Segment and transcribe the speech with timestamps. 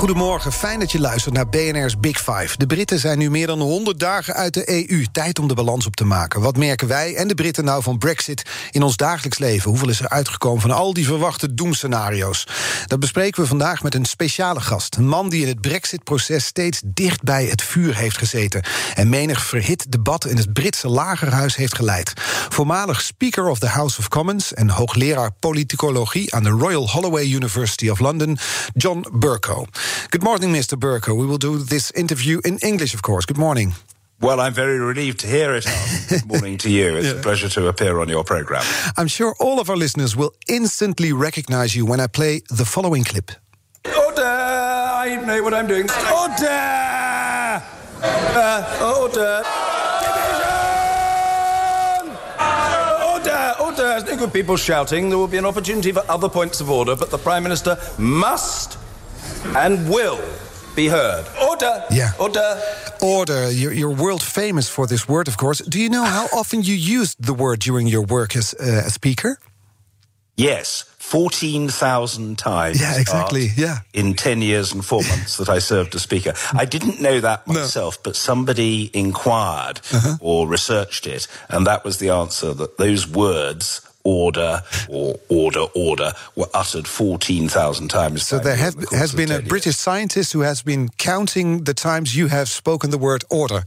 [0.00, 2.56] Goedemorgen, fijn dat je luistert naar BNR's Big Five.
[2.56, 5.04] De Britten zijn nu meer dan 100 dagen uit de EU.
[5.12, 6.40] Tijd om de balans op te maken.
[6.40, 9.70] Wat merken wij en de Britten nou van Brexit in ons dagelijks leven?
[9.70, 12.46] Hoeveel is er uitgekomen van al die verwachte doemscenario's?
[12.86, 14.96] Dat bespreken we vandaag met een speciale gast.
[14.96, 18.62] Een man die in het Brexit-proces steeds dicht bij het vuur heeft gezeten.
[18.94, 22.12] En menig verhit debat in het Britse lagerhuis heeft geleid.
[22.48, 27.88] Voormalig Speaker of the House of Commons en hoogleraar politicologie aan de Royal Holloway University
[27.88, 28.38] of London,
[28.74, 29.66] John Burko.
[30.10, 30.76] Good morning, Mr.
[30.78, 31.16] Bercow.
[31.16, 33.26] We will do this interview in English, of course.
[33.26, 33.74] Good morning.
[34.20, 35.64] Well, I'm very relieved to hear it.
[36.08, 36.96] Good morning to you.
[36.96, 37.20] It's Yeah.
[37.20, 38.62] a pleasure to appear on your program.
[38.96, 43.04] I'm sure all of our listeners will instantly recognize you when I play the following
[43.04, 43.30] clip.
[43.86, 44.22] Order!
[44.26, 45.88] I know what I'm doing.
[46.12, 47.62] Order!
[48.02, 49.42] Uh, order!
[53.12, 53.54] Order!
[53.60, 53.82] Order!
[53.82, 55.08] There's no good people shouting.
[55.08, 58.76] There will be an opportunity for other points of order, but the Prime Minister must
[59.56, 60.20] and will
[60.76, 61.26] be heard.
[61.48, 61.84] Order!
[61.90, 62.12] Yeah.
[62.18, 62.60] Order!
[63.02, 63.50] Order.
[63.50, 65.58] You're, you're world famous for this word, of course.
[65.60, 68.90] Do you know how often you used the word during your work as uh, a
[68.90, 69.38] speaker?
[70.36, 72.80] Yes, 14,000 times.
[72.80, 73.78] Yeah, exactly, Art, yeah.
[73.92, 76.32] In 10 years and four months that I served as Speaker.
[76.54, 80.16] I didn't know that myself, but somebody inquired Uh-huh.
[80.20, 86.12] or researched it, and that was the answer that those words, order or order, order,
[86.36, 88.26] were uttered 14,000 times.
[88.26, 89.40] So there have, the has been a.
[89.42, 93.64] British scientist who has been counting the times you have spoken the word order.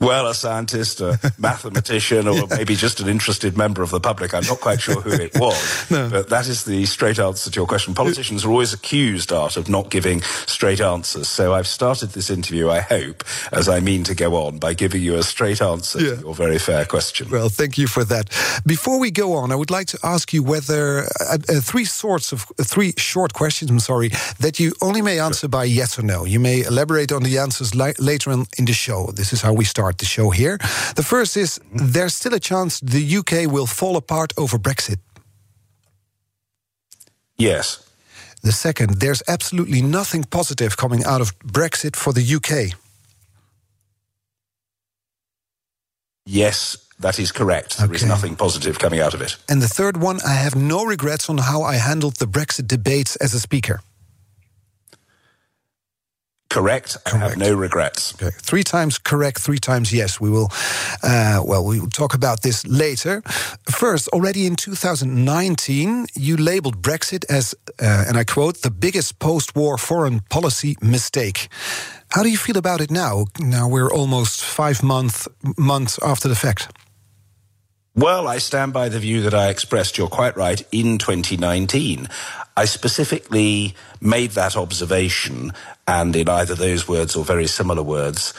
[0.00, 4.34] Well, a scientist, a mathematician, or maybe just an interested member of the public.
[4.34, 5.86] I'm not quite sure who it was.
[6.10, 7.94] But that is the straight answer to your question.
[7.94, 11.28] Politicians are always accused, Art, of not giving straight answers.
[11.28, 15.02] So I've started this interview, I hope, as I mean to go on, by giving
[15.02, 16.14] you a straight answer Yeah.
[16.16, 17.28] to your very fair question.
[17.30, 18.28] Well, thank you for that.
[18.66, 22.32] Before we go on, I would like to ask you whether uh, uh, three sorts
[22.32, 23.70] of uh, three short questions.
[23.70, 26.24] I'm sorry that you only may answer by yes or no.
[26.24, 29.10] You may elaborate on the answers later on in the show.
[29.14, 30.58] This is how we start the show here.
[30.94, 34.98] The first is: there's still a chance the UK will fall apart over Brexit.
[37.36, 37.86] yes.
[38.42, 42.74] The second: there's absolutely nothing positive coming out of Brexit for the UK.
[46.26, 47.76] Yes, that is correct.
[47.78, 49.36] There is nothing positive coming out of it.
[49.48, 53.16] And the third one: I have no regrets on how I handled the Brexit debates
[53.16, 53.80] as a speaker.
[56.50, 56.96] Correct.
[57.06, 58.12] I have no regrets.
[58.14, 60.20] Okay, three times correct, three times yes.
[60.20, 60.50] We will,
[61.02, 63.22] uh, well, we will talk about this later.
[63.70, 69.54] First, already in 2019, you labeled Brexit as, uh, and I quote, the biggest post
[69.54, 71.48] war foreign policy mistake.
[72.10, 73.26] How do you feel about it now?
[73.38, 76.68] Now we're almost five month, months after the fact.
[77.96, 82.08] Well, I stand by the view that I expressed, you're quite right, in 2019.
[82.56, 85.52] I specifically made that observation,
[85.88, 88.32] and in either those words or very similar words,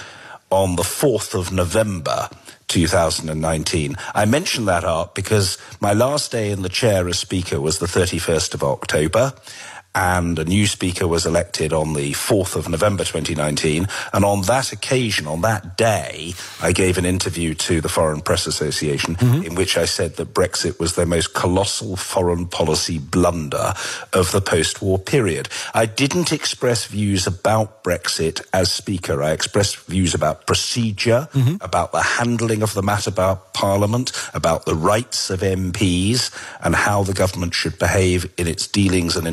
[0.49, 2.29] on the 4th of November
[2.69, 3.97] 2019.
[4.15, 7.87] I mention that art because my last day in the chair as Speaker was the
[7.87, 9.33] 31st of October.
[9.93, 13.87] And a new speaker was elected on the 4th of November 2019.
[14.13, 18.47] And on that occasion, on that day, I gave an interview to the Foreign Press
[18.47, 19.43] Association mm-hmm.
[19.43, 23.73] in which I said that Brexit was the most colossal foreign policy blunder
[24.13, 25.49] of the post war period.
[25.73, 29.21] I didn't express views about Brexit as speaker.
[29.21, 31.55] I expressed views about procedure, mm-hmm.
[31.61, 36.31] about the handling of the matter about Parliament, about the rights of MPs,
[36.63, 39.27] and how the government should behave in its dealings and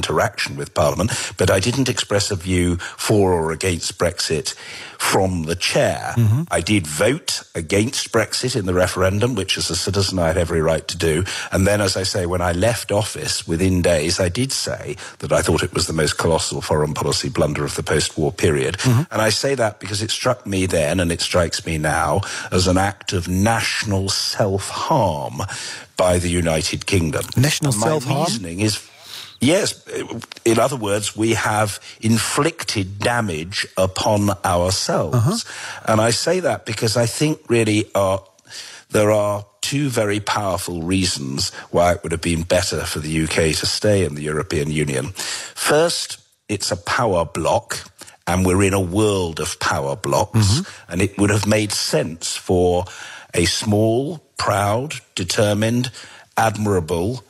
[0.49, 1.11] interaction with Parliament.
[1.37, 4.55] But I didn't express a view for or against Brexit
[4.99, 6.15] from the chair.
[6.17, 6.43] Mm-hmm.
[6.50, 10.61] I did vote against Brexit in the referendum, which as a citizen I had every
[10.61, 11.25] right to do.
[11.53, 15.33] And then, as I say, when I left office within days, I did say that
[15.33, 18.79] I thought it was the most colossal foreign policy blunder of the post-war period.
[18.79, 19.12] Mm-hmm.
[19.12, 22.67] And I say that because it struck me then, and it strikes me now, as
[22.67, 25.43] an act of national self-harm
[25.97, 27.25] by the United Kingdom.
[27.37, 28.25] National And self-harm?
[28.25, 28.77] reasoning is
[29.40, 30.05] Yes, eh,
[30.44, 35.17] in other words, we have inflicted damage upon ourselves.
[35.17, 35.93] Uh-huh.
[35.93, 38.23] And I say that because I think really are,
[38.90, 43.55] there are two very powerful reasons why it would have been better for the UK
[43.56, 45.12] to stay in the European Union.
[45.55, 46.19] First,
[46.49, 47.84] it's a power block.
[48.29, 50.93] and we're in a world of power blocks, mm-hmm.
[50.93, 52.84] and it would have made sense for
[53.32, 55.91] a small, proud, determined,
[56.37, 57.25] admirable,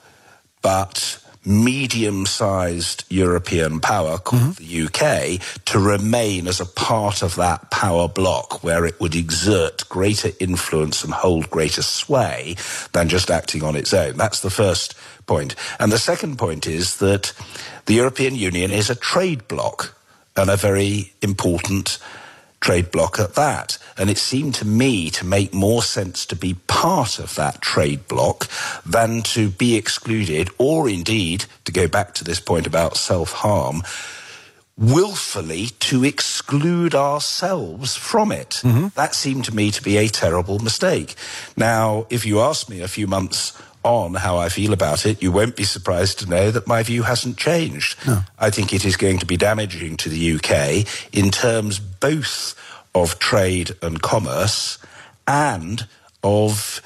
[0.61, 4.63] but medium sized European power called mm-hmm.
[4.63, 9.89] the UK to remain as a part of that power bloc where it would exert
[9.89, 12.55] greater influence and hold greater sway
[12.93, 14.17] than just acting on its own.
[14.17, 14.95] That's the first
[15.27, 15.55] point.
[15.81, 17.33] And the second point is that
[17.87, 19.97] the European Union is a trade bloc
[20.37, 21.99] and a very important
[22.61, 23.79] trade bloc at that.
[23.97, 28.07] And it seemed to me to make more sense to be part of that trade
[28.09, 28.49] bloc
[28.85, 33.83] than to be excluded, or indeed, to go back to this point about self harm,
[34.77, 38.61] willfully to exclude ourselves from it.
[38.63, 38.89] Mm-hmm.
[38.95, 41.15] That seemed to me to be a terrible mistake.
[41.57, 45.33] Now, if you ask me a few months on how I feel about it, you
[45.33, 47.99] won't be surprised to know that my view hasn't changed.
[48.39, 52.55] I think it is going to be damaging to the UK in terms both
[52.95, 54.79] of trade and commerce
[55.27, 55.87] and
[56.23, 56.81] of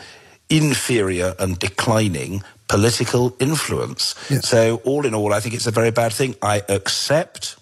[0.49, 4.15] inferior and declining political influence.
[4.31, 4.49] Yes.
[4.49, 6.35] So, all in all, I think it's a very bad thing.
[6.43, 7.57] I accept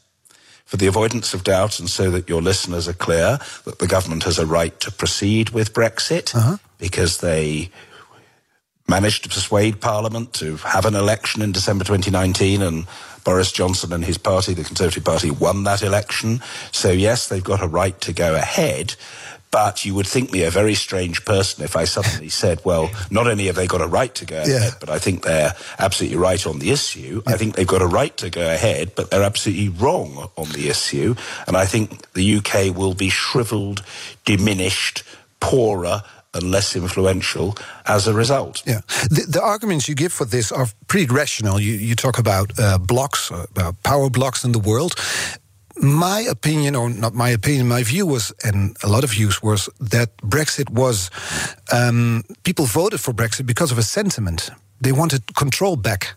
[0.64, 4.22] for the avoidance of doubt and so that your listeners are clear that the government
[4.22, 6.58] has a right to proceed with Brexit uh-huh.
[6.78, 7.70] because they
[8.90, 12.87] managed to persuade Parliament to have an election in December 2019 and
[13.25, 16.40] Boris Johnson and his party, the Conservative Party, won that election.
[16.72, 18.96] So yes, they've got a right to go ahead.
[19.52, 23.26] But you would think me a very strange person if I suddenly said, well, not
[23.26, 24.70] only have they got a right to go ahead, Yeah.
[24.78, 27.20] but I think they're absolutely right on the issue.
[27.26, 30.69] I think they've got a right to go ahead, but they're absolutely wrong on the
[30.69, 31.14] issue.
[31.48, 33.82] And I think the UK will be shriveled,
[34.25, 35.02] diminished,
[35.40, 36.02] poorer,
[36.34, 37.54] and less influential
[37.84, 38.62] as a result.
[38.66, 38.80] Yeah,
[39.10, 41.58] the, the arguments you give for this are pretty rational.
[41.60, 44.92] You you talk about uh, blocks, uh, about power blocks in the world.
[45.82, 49.68] My opinion, or not my opinion, my view was, and a lot of views was
[49.90, 51.10] that Brexit was
[51.72, 54.50] um, people voted for Brexit because of a sentiment.
[54.80, 56.16] They wanted control back.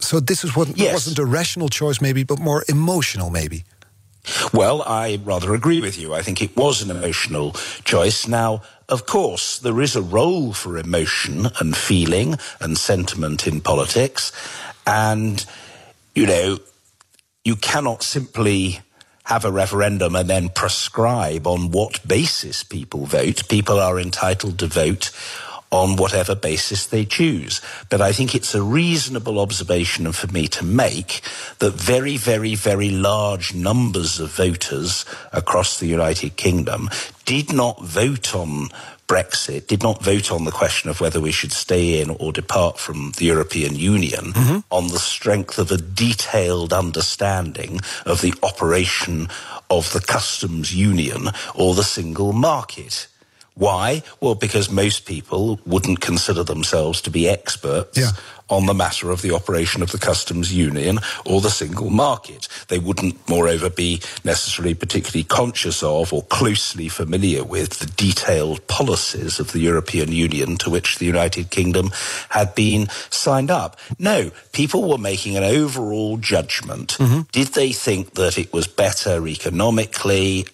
[0.00, 0.92] So this is what Yes.
[0.92, 3.62] wasn't a rational choice, maybe, but more emotional, maybe.
[4.52, 6.14] Well, I rather agree with you.
[6.14, 7.52] I think it was an emotional
[7.84, 8.28] choice.
[8.28, 14.30] Now, of course, there is a role for emotion and feeling and sentiment in politics.
[14.86, 15.44] And,
[16.14, 16.58] you know,
[17.44, 18.80] you cannot simply
[19.24, 23.48] have a referendum and then prescribe on what basis people vote.
[23.48, 25.10] People are entitled to vote
[25.72, 27.60] on whatever basis they choose.
[27.88, 31.22] But I think it's a reasonable observation for me to make
[31.58, 36.90] that very, very, very large numbers of voters across the United Kingdom
[37.24, 38.68] did not vote on
[39.08, 42.78] Brexit, did not vote on the question of whether we should stay in or depart
[42.78, 44.58] from the European Union mm-hmm.
[44.70, 49.28] on the strength of a detailed understanding of the operation
[49.70, 53.06] of the customs union or the single market.
[53.54, 54.02] Why?
[54.20, 58.12] Well, because most people wouldn't consider themselves to be experts Yeah.
[58.48, 62.48] on the matter of the operation of the customs union or the single market.
[62.68, 69.38] They wouldn't, moreover, be necessarily particularly conscious of or closely familiar with the detailed policies
[69.38, 71.92] of the European Union to which the United Kingdom
[72.30, 73.78] had been signed up.
[73.98, 76.96] No, people were making an overall judgment.
[76.98, 77.20] Mm-hmm.
[77.32, 80.46] Did they think that it was better economically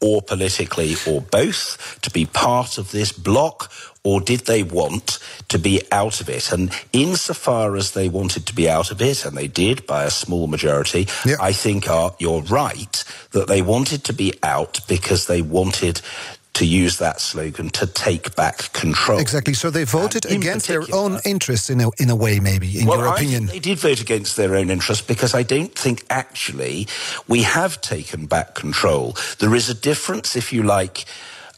[0.00, 3.70] or politically or both to be part of this bloc
[4.04, 8.54] or did they want to be out of it and insofar as they wanted to
[8.54, 11.36] be out of it and they did by a small majority Yeah.
[11.40, 13.02] i think are you're right
[13.32, 16.00] that they wanted to be out because they wanted
[16.54, 19.54] to use that slogan to take back control Exactly.
[19.54, 22.98] So they voted against their own interests, in a, in a way, maybe, in well,
[22.98, 23.46] your I opinion.
[23.46, 26.88] they did vote against their own interests because I don't think actually
[27.28, 29.16] we have taken back control.
[29.38, 31.04] There is a difference, if you like,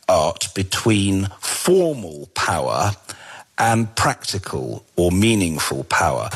[0.09, 2.92] art between formal power
[3.56, 6.30] and practical or meaningful power.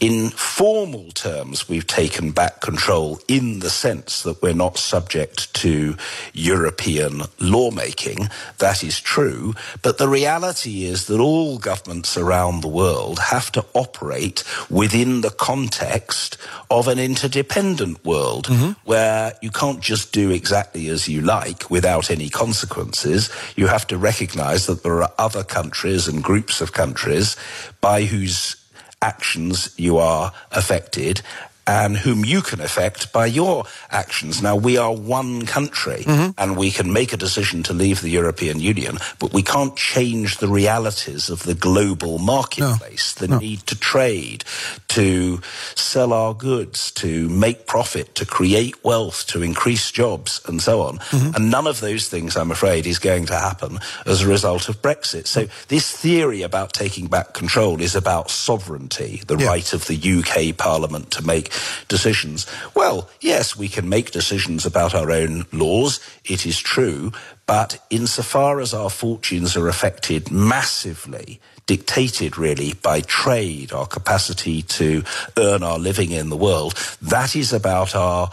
[0.00, 5.94] In formal terms, we've taken back control in the sense that we're not subject to
[6.32, 8.30] European lawmaking.
[8.58, 9.54] That is true.
[9.82, 15.30] But the reality is that all governments around the world have to operate within the
[15.30, 16.38] context
[16.70, 18.72] of an interdependent world mm-hmm.
[18.84, 23.28] where you can't just do exactly as you like without any consequences.
[23.54, 27.36] You have to recognize that there are other countries and groups of countries
[27.82, 28.56] by whose
[29.02, 31.22] actions you are affected
[31.70, 33.64] and whom you can affect by your
[34.02, 34.42] actions.
[34.42, 36.30] Now, we are one country Mm-hmm.
[36.40, 40.38] and we can make a decision to leave the European Union, but we can't change
[40.38, 44.40] the realities of the global marketplace, the need to trade,
[44.88, 45.40] to
[45.76, 50.98] sell our goods, to make profit, to create wealth, to increase jobs, and so on.
[50.98, 51.34] Mm-hmm.
[51.36, 54.82] And none of those things, I'm afraid, is going to happen as a result of
[54.82, 55.26] Brexit.
[55.26, 59.46] So this theory about taking back control is about sovereignty, the Yeah.
[59.52, 61.52] right of the UK Parliament to make
[61.88, 62.46] decisions.
[62.74, 66.00] Well, yes, we can make decisions about our own laws.
[66.24, 67.12] It is true.
[67.46, 75.02] But insofar as our fortunes are affected massively, dictated really by trade, our capacity to
[75.36, 78.30] earn our living in the world, that is about our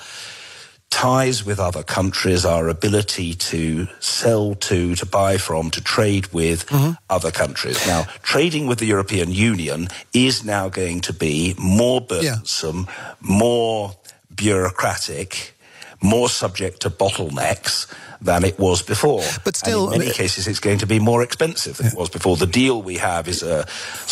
[0.89, 6.65] ties with other countries, our ability to sell to, to buy from, to trade with
[6.67, 6.91] mm-hmm.
[7.09, 7.85] other countries.
[7.85, 12.87] Now, trading with the European Union is now going to be more burdensome,
[13.21, 13.95] more
[14.33, 15.56] bureaucratic,
[16.01, 17.87] more subject to bottlenecks
[18.19, 19.21] than it was before.
[19.43, 21.93] But still, And in many uh, cases, it's going to be more expensive than it
[21.93, 22.35] was before.
[22.35, 23.67] The deal we have is a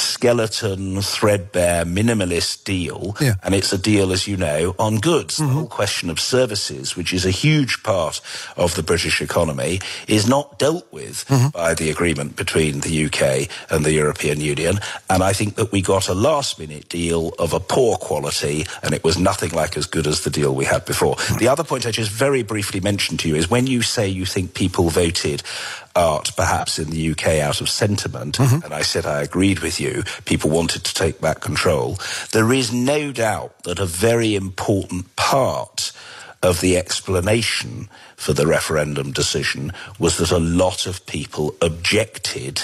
[0.09, 3.33] skeleton, threadbare, minimalist deal, Yeah.
[3.43, 5.37] and it's a deal, as you know, on goods.
[5.37, 8.21] The whole question of services, which is a huge part
[8.55, 13.83] of the British economy, is not dealt with by the agreement between the UK and
[13.83, 14.79] the European Union.
[15.09, 18.93] And I think that we got a last minute deal of a poor quality, and
[18.93, 21.15] it was nothing like as good as the deal we had before.
[21.39, 24.25] The other point I just very briefly mentioned to you is when you say you
[24.25, 25.41] think people voted
[25.95, 28.63] art perhaps in the UK out of sentiment, mm-hmm.
[28.63, 31.97] and I said I agreed with you, people wanted to take back control,
[32.33, 35.91] there is no doubt that a very important part
[36.43, 42.63] of the explanation for the referendum decision was that a lot of people objected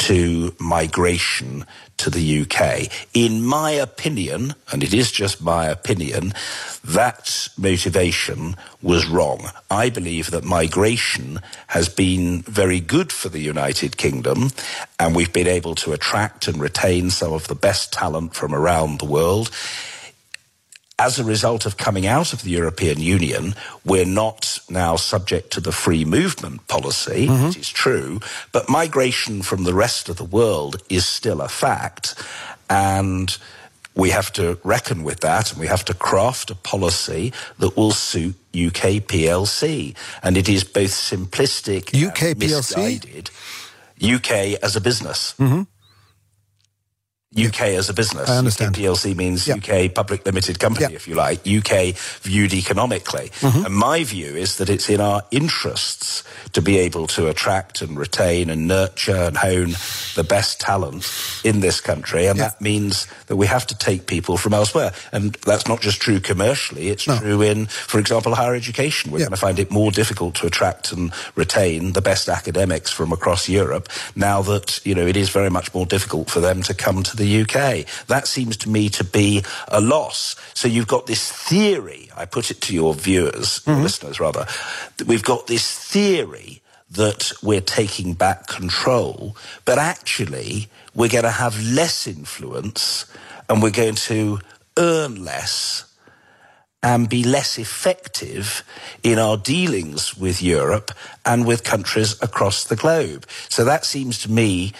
[0.00, 1.66] to migration
[1.98, 2.90] to the UK.
[3.12, 6.32] In my opinion, and it is just my opinion,
[6.82, 9.50] that motivation was wrong.
[9.70, 14.50] I believe that migration has been very good for the United Kingdom,
[14.98, 18.98] and we've been able to attract and retain some of the best talent from around
[18.98, 19.50] the world
[21.00, 23.54] as a result of coming out of the European Union,
[23.86, 27.58] we're not now subject to the free movement policy, it mm-hmm.
[27.58, 28.20] is true,
[28.52, 32.22] but migration from the rest of the world is still a fact.
[32.68, 33.36] And
[33.94, 37.92] we have to reckon with that and we have to craft a policy that will
[37.92, 39.96] suit UK PLC.
[40.22, 42.76] And it is both simplistic UK and PLC?
[42.76, 43.30] misguided.
[44.02, 45.34] UK as a business.
[45.38, 45.62] Mm-hmm.
[47.36, 48.28] UK as a business.
[48.28, 48.74] I understand.
[48.76, 49.54] UK PLC means Yeah.
[49.54, 50.96] UK public limited company, Yeah.
[50.96, 53.30] if you like, UK viewed economically.
[53.40, 53.66] Mm-hmm.
[53.66, 57.96] And my view is that it's in our interests to be able to attract and
[57.96, 59.76] retain and nurture and hone
[60.16, 61.06] the best talent
[61.44, 62.26] in this country.
[62.26, 62.48] And Yeah.
[62.48, 64.92] that means that we have to take people from elsewhere.
[65.12, 67.16] And that's not just true commercially, it's No.
[67.16, 69.12] true in, for example, higher education.
[69.12, 73.12] We're going to find it more difficult to attract and retain the best academics from
[73.12, 76.74] across Europe now that, you know, it is very much more difficult for them to
[76.74, 77.86] come to the UK.
[78.08, 80.34] That seems to me to be a loss.
[80.54, 83.84] So you've got this theory, I put it to your viewers, your mm-hmm.
[83.84, 84.46] listeners rather,
[84.96, 91.30] that we've got this theory that we're taking back control, but actually we're going to
[91.30, 93.06] have less influence
[93.48, 94.40] and we're going to
[94.76, 95.84] earn less
[96.82, 98.64] and be less effective
[99.02, 100.90] in our dealings with Europe
[101.26, 103.26] and with countries across the globe.
[103.48, 104.72] So that seems to me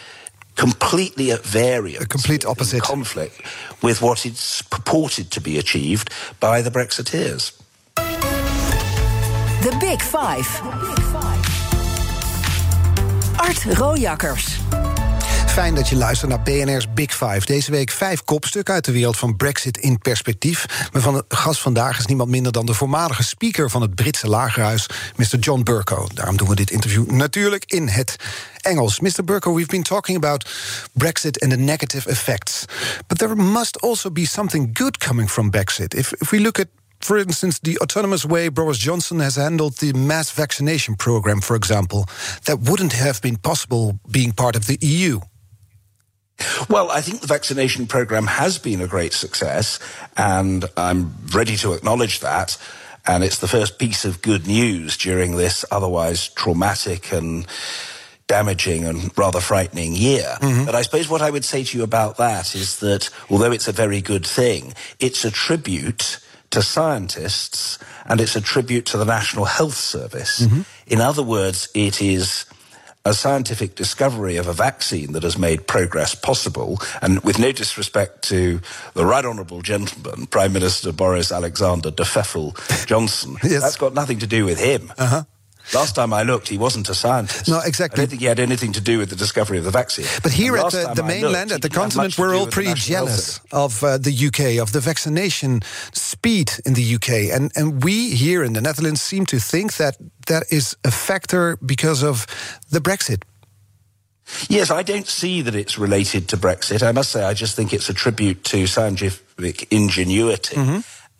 [0.57, 2.04] completely at variance.
[2.04, 2.83] A complete opposite.
[2.83, 3.40] conflict
[3.83, 7.57] with what is purported to be achieved by the Brexiteers.
[7.97, 10.47] The Big Five.
[13.38, 14.79] Art Rooijakkers.
[15.61, 17.40] Fijn dat je luistert naar BNR's Big Five.
[17.45, 20.88] Deze week vijf kopstukken uit de wereld van Brexit in perspectief.
[20.93, 24.29] Maar van de gast vandaag is niemand minder dan de voormalige speaker van het Britse
[24.29, 24.87] lagerhuis,
[25.17, 25.38] Mr.
[25.38, 26.09] John Burko.
[26.14, 28.17] Daarom doen we dit interview natuurlijk in het
[28.61, 29.00] Engels.
[29.00, 29.25] Mr.
[29.25, 30.50] Burko, we've been talking about
[30.93, 32.64] Brexit and the negative effects.
[33.07, 35.95] But there must also be something good coming from Brexit.
[35.95, 36.67] If, if we look at
[36.99, 42.05] for instance, the autonomous way Boris Johnson has handled the mass vaccination program, for example,
[42.43, 45.21] that wouldn't have been possible being part of the EU.
[46.68, 49.78] Well, I think the vaccination program has been a great success,
[50.16, 52.56] and I'm ready to acknowledge that.
[53.06, 57.47] And it's the first piece of good news during this otherwise traumatic and
[58.26, 60.37] damaging and rather frightening year.
[60.40, 60.66] Mm-hmm.
[60.66, 63.66] But I suppose what I would say to you about that is that although it's
[63.68, 66.20] a very good thing, it's a tribute
[66.50, 70.40] to scientists and it's a tribute to the National Health Service.
[70.40, 70.61] Mm-hmm.
[70.87, 72.44] In other words, it is
[73.04, 78.23] a scientific discovery of a vaccine that has made progress possible, and with no disrespect
[78.28, 78.61] to
[78.95, 82.54] the right honourable gentleman, Prime Minister Boris Alexander de Pfeffel
[82.87, 83.62] Johnson, Yes.
[83.62, 84.92] that's got nothing to do with him.
[84.99, 85.23] Uh-huh.
[85.75, 87.49] Last time I looked, he wasn't a scientist.
[87.49, 87.99] No, exactly.
[87.99, 90.07] I don't think he had anything to do with the discovery of the vaccine.
[90.23, 92.35] But here And at the, the mainland, looked, at the he didn't have continent, we're
[92.35, 95.62] all pretty jealous of uh, the UK, of the vaccination
[95.93, 97.35] speed in the UK.
[97.35, 99.97] And, and we here in the Netherlands seem to think that
[100.27, 102.27] that is a factor because of
[102.71, 103.23] the Brexit.
[104.49, 106.83] Yes, I don't see that it's related to Brexit.
[106.83, 110.57] I must say, I just think it's a tribute to scientific ingenuity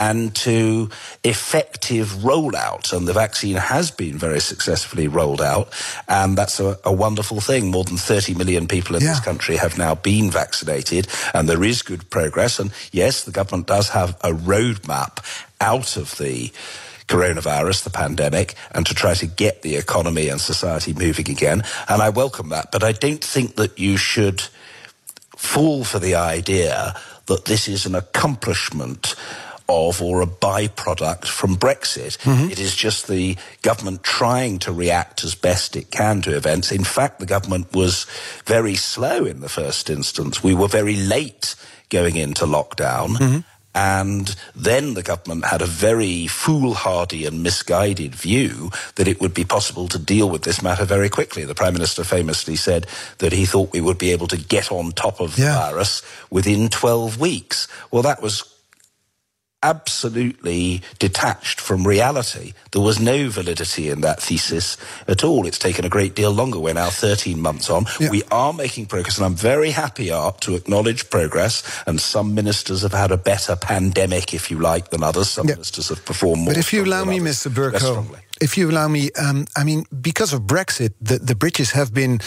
[0.00, 0.88] and to
[1.23, 2.92] effective rollout.
[2.92, 5.73] And the vaccine has been very successfully rolled out.
[6.09, 7.71] And that's a, a wonderful thing.
[7.71, 11.07] More than 30 million people in this country have now been vaccinated.
[11.35, 12.59] And there is good progress.
[12.59, 15.23] And yes, the government does have a roadmap
[15.61, 16.50] out of the
[17.07, 21.62] coronavirus, the pandemic, and to try to get the economy and society moving again.
[21.88, 22.73] And I welcome that.
[22.73, 24.42] But I don't think that you should
[25.37, 26.95] fall for the idea
[27.26, 29.14] that this is an accomplishment
[29.70, 32.18] of or a byproduct from Brexit.
[32.18, 32.50] Mm-hmm.
[32.50, 36.72] It is just the government trying to react as best it can to events.
[36.72, 38.06] In fact, the government was
[38.44, 40.42] very slow in the first instance.
[40.42, 41.54] We were very late
[41.88, 43.16] going into lockdown.
[43.16, 43.38] Mm-hmm.
[43.72, 49.44] And then the government had a very foolhardy and misguided view that it would be
[49.44, 51.44] possible to deal with this matter very quickly.
[51.44, 54.90] The Prime Minister famously said that he thought we would be able to get on
[54.90, 55.70] top of the Yeah.
[55.70, 57.68] virus within 12 weeks.
[57.92, 58.42] Well, that was
[59.62, 62.52] absolutely detached from reality.
[62.72, 64.76] There was no validity in that thesis
[65.06, 65.46] at all.
[65.46, 66.58] It's taken a great deal longer.
[66.58, 67.86] We're now 13 months on.
[67.98, 68.10] Yeah.
[68.10, 71.62] We are making progress, and I'm very happy, Art, to acknowledge progress.
[71.86, 75.30] And some ministers have had a better pandemic, if you like, than others.
[75.30, 75.54] Some Yeah.
[75.54, 76.54] ministers have performed more.
[76.54, 77.50] But if you allow me, others, Mr.
[77.52, 78.06] Bercow.
[78.40, 82.20] If you allow me, um, I mean, because of Brexit, the, the British have been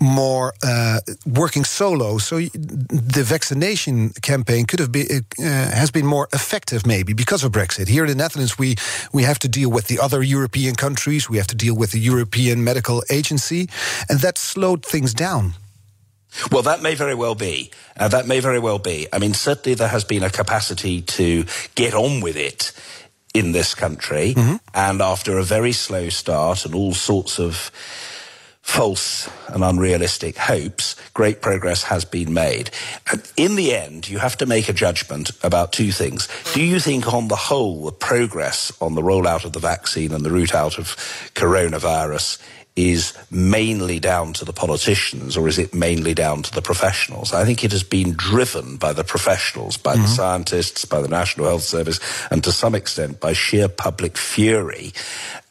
[0.00, 2.18] more uh, working solo.
[2.18, 7.52] So the vaccination campaign could have been uh, has been more effective, maybe because of
[7.52, 7.88] Brexit.
[7.88, 8.76] Here in the Netherlands, we
[9.12, 11.30] we have to deal with the other European countries.
[11.30, 13.68] We have to deal with the European Medical Agency,
[14.08, 15.54] and that slowed things down.
[16.52, 17.70] Well, that may very well be.
[17.96, 19.08] Uh, that may very well be.
[19.12, 22.72] I mean, certainly there has been a capacity to get on with it
[23.34, 24.34] in this country.
[24.34, 24.56] Mm-hmm.
[24.74, 27.70] And after a very slow start and all sorts of
[28.62, 32.70] false and unrealistic hopes, great progress has been made.
[33.10, 36.28] And in the end, you have to make a judgment about two things.
[36.54, 40.24] Do you think, on the whole, the progress on the rollout of the vaccine and
[40.24, 40.96] the route out of
[41.34, 42.38] coronavirus
[42.76, 47.32] is mainly down to the politicians or is it mainly down to the professionals?
[47.32, 50.08] I think it has been driven by the professionals, by the mm-hmm.
[50.08, 54.92] scientists, by the National Health Service, and to some extent by sheer public fury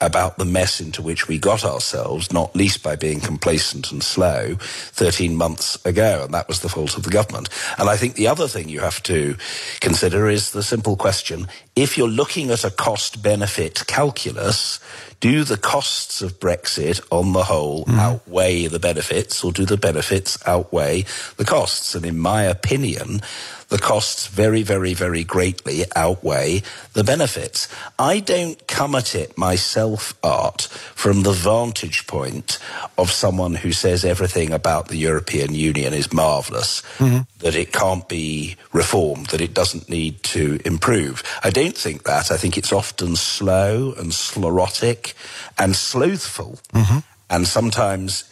[0.02, 4.56] about the mess into which we got ourselves, not least by being complacent and slow
[4.60, 6.22] 13 months ago.
[6.24, 7.50] And that was the fault of the government.
[7.78, 9.36] And I think the other thing you have to
[9.82, 14.80] consider is the simple question if you're looking at a cost benefit calculus,
[15.20, 18.00] do the costs of Brexit on the whole mm-hmm.
[18.00, 21.06] outweigh the benefits or do the benefits outweigh
[21.38, 21.96] the costs?
[21.96, 23.22] And in my opinion,
[23.70, 26.62] the costs very, very, very greatly outweigh
[26.94, 27.68] the benefits.
[27.98, 30.64] I don't come at it myself, Art,
[30.96, 32.58] from the vantage point
[32.98, 37.20] of someone who says everything about the European Union is marvellous, mm-hmm.
[37.40, 41.24] that it can't be reformed, that it doesn't need to improve.
[41.44, 42.32] I don't think that.
[42.32, 45.14] I think it's often slow and sclerotic
[45.58, 46.60] and slothful.
[46.74, 47.00] Mm-hmm.
[47.30, 48.24] And sometimes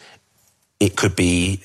[0.80, 1.60] it could be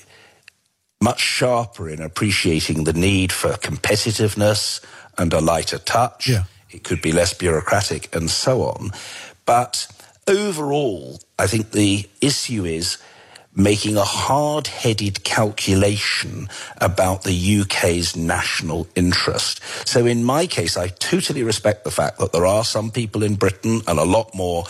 [1.04, 4.82] much sharper in appreciating the need for competitiveness
[5.18, 6.28] and a lighter touch.
[6.28, 6.44] Yeah.
[6.70, 8.90] It could be less bureaucratic and so on.
[9.44, 9.86] But
[10.26, 12.96] overall, I think the issue is
[13.56, 19.60] making a hard headed calculation about the UK's national interest.
[19.88, 23.36] So, in my case, I totally respect the fact that there are some people in
[23.36, 24.64] Britain and a lot more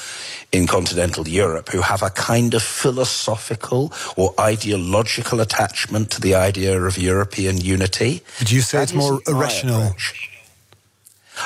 [0.53, 6.81] in continental Europe who have a kind of philosophical or ideological attachment to the idea
[6.81, 8.23] of European unity.
[8.38, 9.83] Would you say That it's more irrational?
[9.83, 10.31] approach.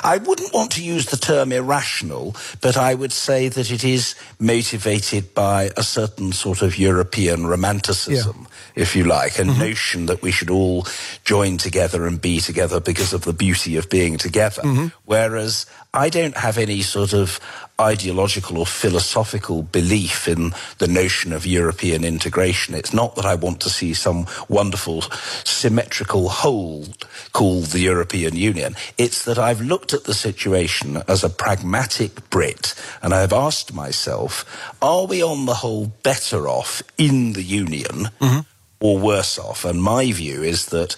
[0.03, 4.15] I wouldn't want to use the term irrational, but I would say that it is
[4.39, 9.61] motivated by a certain sort of European romanticism, if you like, a mm-hmm.
[9.61, 10.87] notion that we should all
[11.25, 14.63] join together and be together because of the beauty of being together.
[14.63, 14.87] Mm-hmm.
[15.05, 17.41] Whereas I don't have any sort of
[17.81, 22.75] ideological or philosophical belief in the notion of European integration.
[22.75, 25.03] It's not that I want to see some wonderful
[25.45, 26.87] symmetrical whole
[27.33, 28.77] called the European Union.
[28.99, 34.45] It's that I've looked at the situation as a pragmatic Brit and I've asked myself,
[34.83, 38.41] are we on the whole better off in the Union mm-hmm.
[38.81, 39.65] or worse off?
[39.65, 40.97] And my view is that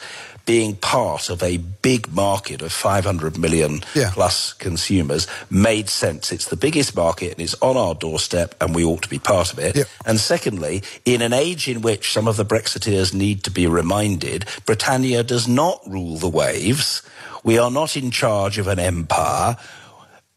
[0.51, 4.11] being part of a big market of 500 million yeah.
[4.13, 6.33] plus consumers made sense.
[6.33, 9.53] It's the biggest market and it's on our doorstep and we ought to be part
[9.53, 9.77] of it.
[9.77, 9.85] Yeah.
[10.05, 14.45] And secondly, in an age in which some of the Brexiteers need to be reminded,
[14.67, 17.03] Britannia does not rule the waves.
[17.45, 19.57] We are not in charge of an empire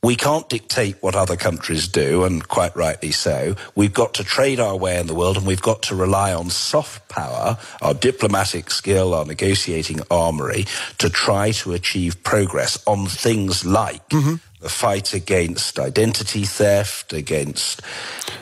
[0.04, 3.56] we can't dictate what other countries do, and quite rightly so.
[3.74, 6.50] We've got to trade our way in the world, and we've got to rely on
[6.50, 10.66] soft power, our diplomatic skill, our negotiating armory,
[10.98, 17.82] to try to achieve progress on things like mm-hmm the fight against identity theft, against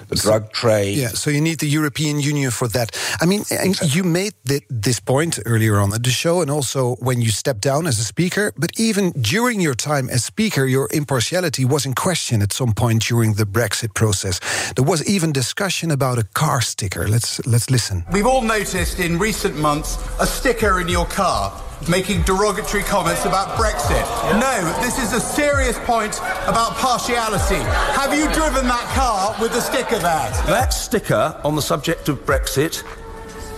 [0.07, 0.97] the so, drug trade.
[0.97, 2.95] Yeah, so you need the European Union for that.
[3.19, 3.87] I mean, exactly.
[3.87, 7.61] you made the, this point earlier on at the show, and also when you stepped
[7.61, 8.53] down as a speaker.
[8.55, 13.03] But even during your time as speaker, your impartiality was in question at some point
[13.07, 14.39] during the Brexit process.
[14.75, 17.07] There was even discussion about a car sticker.
[17.07, 18.05] Let's let's listen.
[18.11, 21.51] We've all noticed in recent months a sticker in your car
[21.89, 24.05] making derogatory comments about Brexit.
[24.39, 26.17] No, this is a serious point
[26.47, 27.61] about partiality.
[27.93, 30.31] Have you driven that car with the sticker there?
[30.47, 32.83] That sticker on the subject of Brexit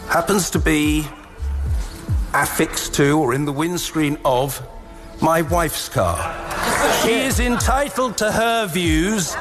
[0.07, 1.05] happens to be
[2.33, 4.61] affixed to or in the windscreen of
[5.21, 6.17] my wife's car.
[7.03, 9.33] She is entitled to her views.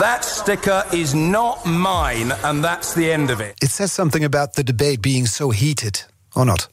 [0.00, 3.56] That sticker is not mine, and that's the end of it.
[3.62, 6.02] It says something about the debate being so heated,
[6.36, 6.68] or not?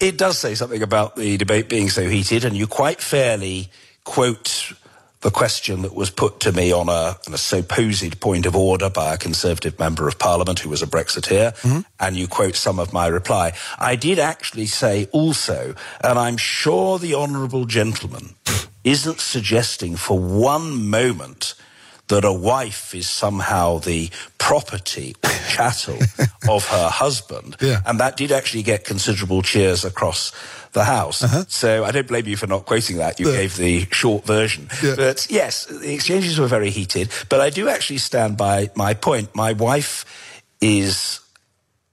[0.00, 3.70] It does say something about the debate being so heated, and you quite fairly
[4.04, 4.72] quote
[5.22, 8.88] the question that was put to me on a, on a supposed point of order
[8.88, 11.80] by a Conservative member of Parliament who was a Brexiteer, mm-hmm.
[11.98, 13.52] and you quote some of my reply.
[13.76, 18.36] I did actually say also, and I'm sure the Honourable Gentleman
[18.84, 21.54] isn't suggesting for one moment
[22.08, 25.98] that a wife is somehow the property or chattel
[26.48, 27.56] of her husband.
[27.60, 27.80] Yeah.
[27.86, 30.32] And that did actually get considerable cheers across
[30.72, 31.22] the house.
[31.22, 31.44] Uh-huh.
[31.48, 33.20] So I don't blame you for not quoting that.
[33.20, 34.68] You gave the short version.
[34.82, 34.94] Yeah.
[34.96, 37.10] But yes, the exchanges were very heated.
[37.28, 39.34] But I do actually stand by my point.
[39.34, 40.04] My wife
[40.60, 41.20] is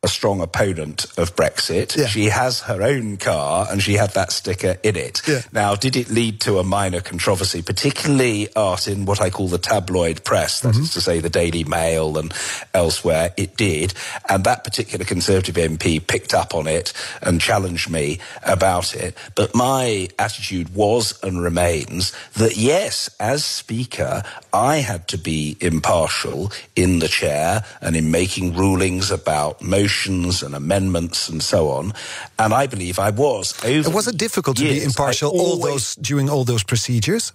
[0.05, 1.97] a strong opponent of Brexit.
[1.97, 2.05] Yeah.
[2.05, 5.23] She has her own car and she had that sticker in it.
[5.27, 5.41] Yeah.
[5.51, 9.57] Now, did it lead to a minor controversy, particularly art in what I call the
[9.57, 10.83] tabloid press, that mm-hmm.
[10.83, 12.31] is to say the Daily Mail and
[12.71, 13.33] elsewhere?
[13.35, 13.95] It did.
[14.29, 19.17] And that particular Conservative MP picked up on it and challenged me about it.
[19.33, 24.21] But my attitude was and remains that yes, as Speaker,
[24.53, 29.94] I had to be impartial in the chair and in making rulings about motions
[30.43, 31.93] and amendments and so on.
[32.37, 33.53] And I believe I was.
[33.63, 37.31] Over was it difficult years, to be impartial all those during all those procedures?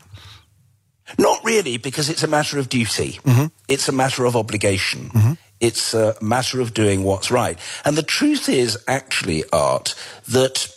[1.18, 3.18] Not really, because it's a matter of duty.
[3.24, 3.46] Mm-hmm.
[3.68, 5.10] It's a matter of obligation.
[5.10, 5.32] Mm-hmm.
[5.58, 7.58] It's a matter of doing what's right.
[7.84, 9.94] And the truth is, actually, Art,
[10.28, 10.68] that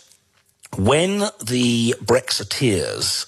[0.76, 3.26] when the Brexiteers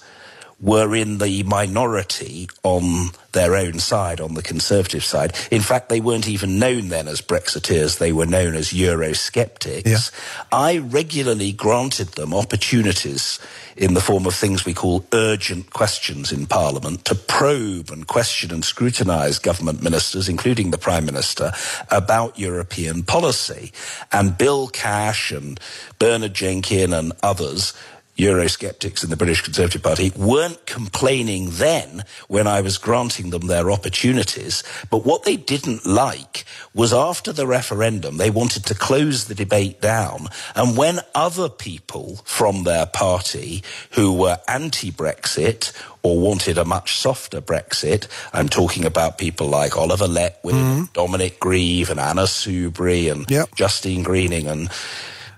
[0.59, 5.35] were in the minority on their own side, on the Conservative side.
[5.51, 9.85] In fact, they weren't even known then as Brexiteers, they were known as Eurosceptics.
[9.85, 10.47] Yeah.
[10.51, 13.39] I regularly granted them opportunities
[13.75, 18.51] in the form of things we call urgent questions in Parliament to probe and question
[18.51, 21.51] and scrutinise government ministers, including the Prime Minister,
[21.91, 23.71] about European policy.
[24.11, 25.59] And Bill Cash and
[25.99, 27.73] Bernard Jenkin and others
[28.17, 33.69] Eurosceptics in the British Conservative Party weren't complaining then when I was granting them their
[33.69, 34.63] opportunities.
[34.89, 39.81] But what they didn't like was after the referendum, they wanted to close the debate
[39.81, 40.27] down.
[40.55, 45.71] And when other people from their party who were anti-Brexit
[46.07, 48.07] or wanted a much softer Brexit.
[48.31, 50.83] I'm talking about people like Oliver Letwin, mm-hmm.
[50.93, 53.53] Dominic Grieve, and Anna Soubry, and yep.
[53.55, 54.69] Justine Greening, and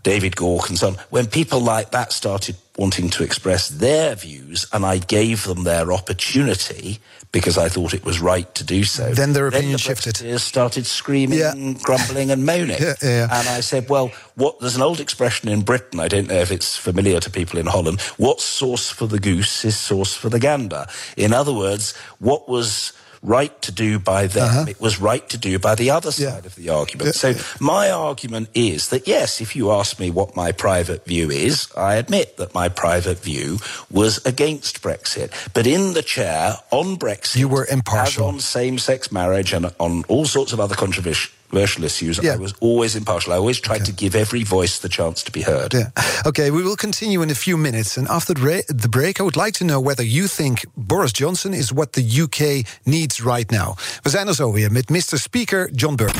[0.03, 4.65] David Gauke and so on, when people like that started wanting to express their views
[4.71, 6.99] and I gave them their opportunity
[7.31, 9.13] because I thought it was right to do so.
[9.13, 10.39] Then their opinion then the shifted.
[10.39, 11.53] started screaming, yeah.
[11.83, 12.77] grumbling and moaning.
[12.79, 16.27] Yeah, yeah, and I said, well, what, there's an old expression in Britain, I don't
[16.27, 20.15] know if it's familiar to people in Holland, what's sauce for the goose is sauce
[20.15, 20.85] for the gander.
[21.17, 24.65] In other words, what was right to do by them, uh-huh.
[24.67, 26.45] it was right to do by the other side yeah.
[26.45, 27.15] of the argument.
[27.15, 31.67] So my argument is that yes, if you ask me what my private view is,
[31.75, 33.59] I admit that my private view
[33.91, 35.31] was against Brexit.
[35.53, 40.25] But in the chair on Brexit, you were impartial on same-sex marriage and on all
[40.25, 42.33] sorts of other controversial controversial issues, yeah.
[42.33, 43.33] I was always impartial.
[43.33, 43.85] I always tried okay.
[43.85, 45.73] to give every voice the chance to be heard.
[45.73, 45.89] Yeah.
[46.25, 47.97] Okay, we will continue in a few minutes.
[47.97, 51.71] And after the break, I would like to know whether you think Boris Johnson is
[51.71, 53.75] what the UK needs right now.
[54.03, 55.17] We zijn er zo weer met Mr.
[55.17, 56.19] Speaker John Burke.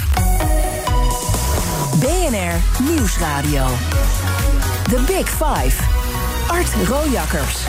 [1.99, 3.67] BNR Nieuwsradio.
[4.89, 5.75] The Big Five.
[6.47, 7.67] Art Rooijakkers.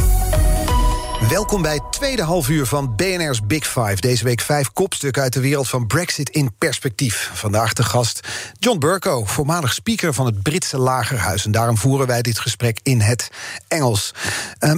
[1.28, 3.96] Welkom bij het tweede halfuur van BNR's Big Five.
[4.00, 7.30] Deze week vijf kopstukken uit de wereld van Brexit in perspectief.
[7.34, 8.20] Vandaag de gast
[8.58, 11.44] John Burko, voormalig speaker van het Britse Lagerhuis.
[11.44, 13.30] En daarom voeren wij dit gesprek in het
[13.68, 14.14] Engels.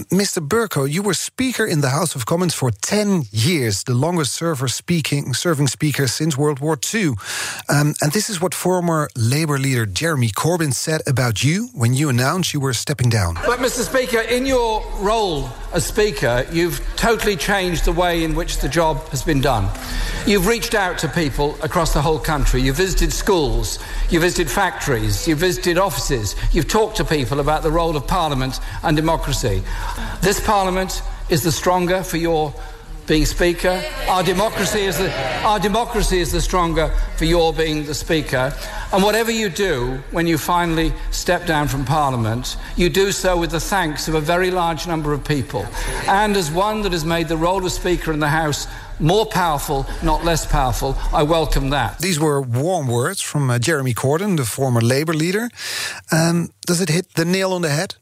[0.08, 0.46] Mr.
[0.46, 4.68] Burko, you were speaker in the House of Commons for 10 years, the longest server
[4.68, 7.04] speaking, serving speaker since World War II.
[7.06, 7.16] Um,
[7.98, 12.52] and this is what former Labour leader Jeremy Corbyn said about you when you announced
[12.52, 13.34] you were stepping down.
[13.46, 13.84] But, Mr.
[13.84, 19.08] Speaker, in your role as Speaker, you've totally changed the way in which the job
[19.08, 19.68] has been done.
[20.26, 22.60] You've reached out to people across the whole country.
[22.60, 23.78] You've visited schools,
[24.10, 28.60] you've visited factories, you've visited offices, you've talked to people about the role of Parliament
[28.82, 29.62] and democracy.
[30.20, 32.54] This Parliament is the stronger for your
[33.06, 33.82] being Speaker.
[34.08, 35.12] Our democracy is the,
[35.42, 38.54] our democracy is the stronger for your being the Speaker.
[38.92, 43.50] And whatever you do when you finally step down from Parliament, you do so with
[43.50, 45.66] the thanks of a very large number of people.
[46.06, 48.66] And as one that has made the role of Speaker in the House
[49.00, 50.96] more powerful, not less powerful.
[51.12, 51.98] I welcome that.
[51.98, 55.50] These were warm words from uh, Jeremy Corbyn, the former Labour leader.
[56.12, 57.96] Um, does it hit the nail on the head?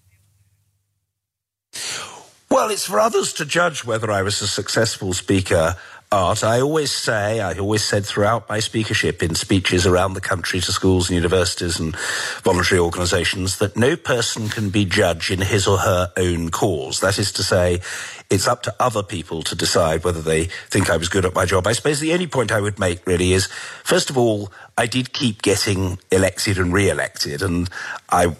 [2.51, 5.77] Well, it's for others to judge whether I was a successful speaker.
[6.13, 6.43] Art.
[6.43, 10.73] I always say, I always said throughout my speakership in speeches around the country to
[10.73, 11.97] schools and universities and
[12.43, 16.99] voluntary organisations that no person can be judge in his or her own cause.
[16.99, 17.81] That is to say,
[18.29, 21.45] it's up to other people to decide whether they think I was good at my
[21.45, 21.69] job.
[21.69, 23.47] I suppose the only point I would make really is,
[23.85, 27.71] first of all, I did keep getting elected and re-elected, and
[28.11, 28.35] I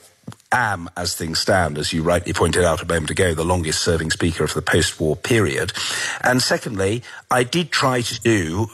[0.53, 4.11] am, as things stand, as you rightly pointed out a moment ago, the longest serving
[4.11, 5.73] speaker of the post war period.
[6.23, 8.69] And secondly, I did try to do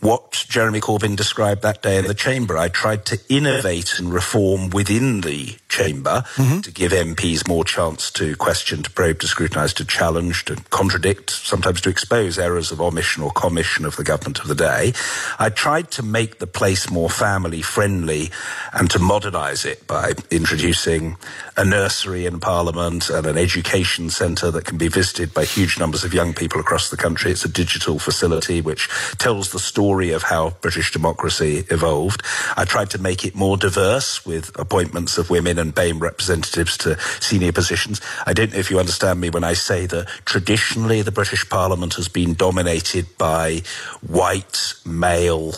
[0.00, 2.56] what Jeremy Corbyn described that day in the chamber.
[2.56, 6.60] I tried to innovate and reform within the chamber mm-hmm.
[6.60, 11.30] to give MPs more chance to question, to probe, to scrutinise, to challenge, to contradict,
[11.30, 14.92] sometimes to expose errors of omission or commission of the government of the day.
[15.38, 18.30] I tried to make the place more family friendly
[18.72, 21.16] and to modernise it by introducing
[21.56, 26.04] a nursery in Parliament and an education centre that can be visited by huge numbers
[26.04, 27.30] of young people across the country.
[27.30, 32.22] It's a digital facility which tells the story of how British democracy evolved.
[32.56, 36.98] I tried to make it more diverse with appointments of women and BAME representatives to
[37.20, 38.00] senior positions.
[38.26, 41.94] I don't know if you understand me when I say that traditionally the British Parliament
[41.94, 43.62] has been dominated by
[44.06, 45.54] white, male,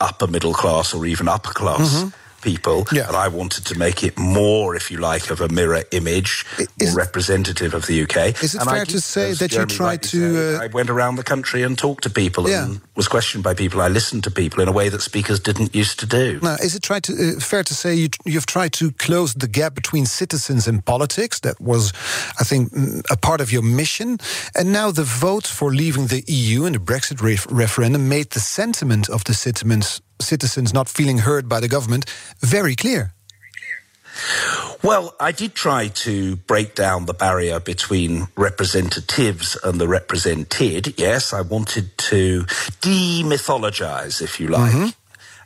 [0.00, 1.94] upper middle class or even upper class.
[1.94, 3.08] Mm-hmm people, yeah.
[3.08, 6.94] and I wanted to make it more, if you like, of a mirror image, is,
[6.94, 8.42] more representative of the UK.
[8.42, 10.56] Is it and fair to say that Jeremy you tried to?
[10.56, 12.64] Uh, I went around the country and talked to people yeah.
[12.64, 13.80] and was questioned by people.
[13.80, 16.40] I listened to people in a way that speakers didn't used to do.
[16.42, 19.74] Now, is it to, uh, fair to say you, you've tried to close the gap
[19.74, 21.40] between citizens and politics?
[21.40, 21.92] That was,
[22.38, 24.18] I think, mm, a part of your mission.
[24.54, 28.40] And now the vote for leaving the EU and the Brexit ref referendum made the
[28.40, 29.52] sentiment of the citizens
[30.20, 32.08] citizens not feeling heard by the government
[32.40, 33.12] very clear.
[34.82, 40.98] Well, I did try to break down the barrier between representatives and the represented.
[40.98, 42.42] Yes, I wanted to
[42.80, 44.72] demythologize, if you like.
[44.72, 44.88] Mm-hmm.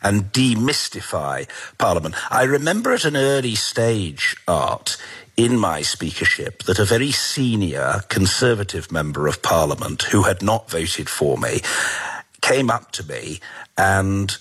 [0.02, 1.48] And demystify
[1.78, 2.14] Parliament.
[2.30, 4.96] I remember at an early stage, Art,
[5.36, 11.08] in my speakership, that a very senior Conservative member of Parliament who had not voted
[11.08, 11.60] for me
[12.40, 13.40] came up to me
[13.76, 14.38] and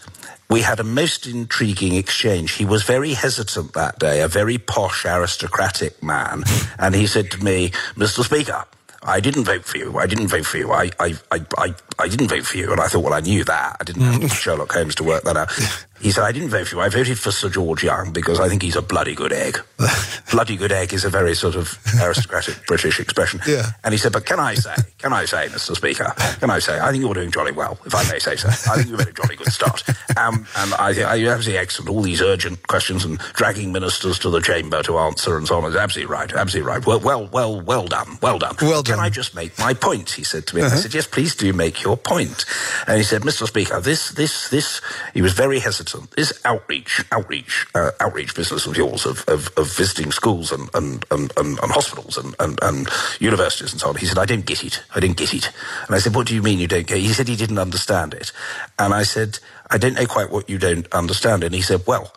[0.49, 2.53] we had a most intriguing exchange.
[2.53, 6.43] He was very hesitant that day, a very posh aristocratic man.
[6.77, 8.23] And he said to me, Mr.
[8.23, 8.65] Speaker,
[9.01, 9.97] I didn't vote for you.
[9.97, 10.71] I didn't vote for you.
[10.71, 12.71] I, I, I, I, I didn't vote for you.
[12.71, 13.77] And I thought, well, I knew that.
[13.79, 14.31] I didn't have mm.
[14.31, 15.51] Sherlock Holmes to work that out.
[16.01, 16.81] He said, I didn't vote for you.
[16.81, 19.59] I voted for Sir George Young because I think he's a bloody good egg.
[20.31, 23.39] bloody good egg is a very sort of aristocratic British expression.
[23.47, 23.63] Yeah.
[23.83, 25.75] And he said, but can I say, can I say, Mr.
[25.75, 28.49] Speaker, can I say, I think you're doing jolly well, if I may say so.
[28.49, 29.87] I think you've made a jolly good start.
[30.17, 31.89] Um, and I think I absolutely excellent.
[31.89, 35.65] All these urgent questions and dragging ministers to the chamber to answer and so on
[35.65, 36.85] is absolutely right, absolutely right.
[36.85, 38.55] Well, well, well, well done, well done.
[38.61, 38.97] Well done.
[38.97, 39.03] Can.
[39.03, 40.11] I just make my point?
[40.11, 40.61] He said to me.
[40.61, 40.75] Uh-huh.
[40.75, 42.45] I said, yes, please do make your point.
[42.85, 43.47] And he said, Mr.
[43.47, 44.81] Speaker, this, this, this,
[45.13, 45.84] he was very hesitant.
[46.15, 51.05] This outreach, outreach, uh, outreach business of yours of, of, of visiting schools and, and,
[51.11, 52.87] and, and, and hospitals and, and, and
[53.19, 53.95] universities and so on.
[53.95, 54.83] He said, I don't get it.
[54.93, 55.51] I don't get it.
[55.87, 57.01] And I said, what do you mean you don't get it?
[57.01, 58.31] He said he didn't understand it.
[58.79, 61.43] And I said, I don't know quite what you don't understand.
[61.43, 62.13] And he said, well,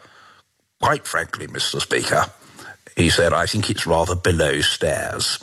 [0.81, 1.81] quite frankly, Mr.
[1.81, 2.27] Speaker,
[2.97, 5.39] he said, I think it's rather below stairs.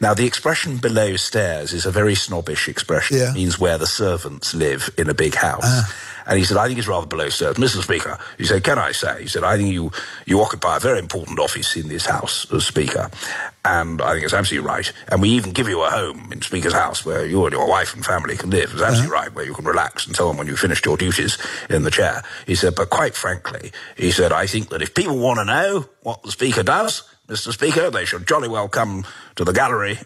[0.00, 3.16] Now, the expression below stairs is a very snobbish expression.
[3.16, 3.30] Yeah.
[3.30, 5.64] It means where the servants live in a big house.
[5.64, 5.94] Ah.
[6.26, 7.56] And he said, I think it's rather below stairs.
[7.56, 7.82] Mr.
[7.82, 9.22] Speaker, he said, can I say?
[9.22, 9.92] He said, I think you,
[10.26, 13.10] you occupy a very important office in this house as Speaker.
[13.64, 14.90] And I think it's absolutely right.
[15.08, 17.94] And we even give you a home in Speaker's house where you and your wife
[17.94, 18.72] and family can live.
[18.72, 18.86] It's ah.
[18.86, 21.82] absolutely right, where you can relax and so on when you've finished your duties in
[21.82, 22.22] the chair.
[22.46, 25.86] He said, but quite frankly, he said, I think that if people want to know
[26.02, 27.52] what the Speaker does, Mr.
[27.52, 29.04] Speaker, they should jolly well come
[29.36, 29.98] to the gallery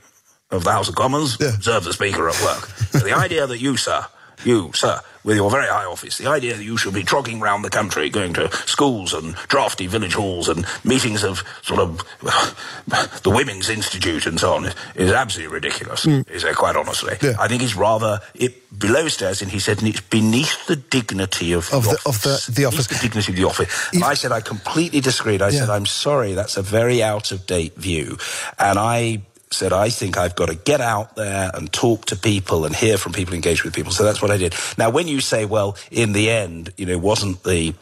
[0.51, 1.55] of the House of Commons, Yeah.
[1.55, 2.69] observe the Speaker at work.
[2.93, 4.07] The idea that you, sir,
[4.45, 7.65] you, sir, with your very high office, the idea that you should be trogging round
[7.65, 11.99] the country, going to schools and drafty village halls and meetings of sort of
[13.23, 16.07] the Women's Institute and so on is absolutely ridiculous.
[16.07, 16.29] Mm.
[16.31, 17.17] He said, quite honestly.
[17.23, 17.35] Yeah.
[17.39, 21.53] I think it's rather it below stairs, and he said, and it's beneath the dignity
[21.53, 22.47] of, Of the, the- of the- office.
[22.47, 22.87] the Beneath office.
[22.87, 23.89] the dignity of the office.
[23.93, 25.43] And I said, I completely disagreed.
[25.43, 28.19] I said, I'm sorry, that's a very out of date view.
[28.59, 32.65] And I said, I think I've got to get out there and talk to people
[32.65, 33.93] and hear from people, engage with people.
[33.93, 34.55] So that's what I did.
[34.77, 37.75] Now, when you say, well, in the end, you know, wasn't the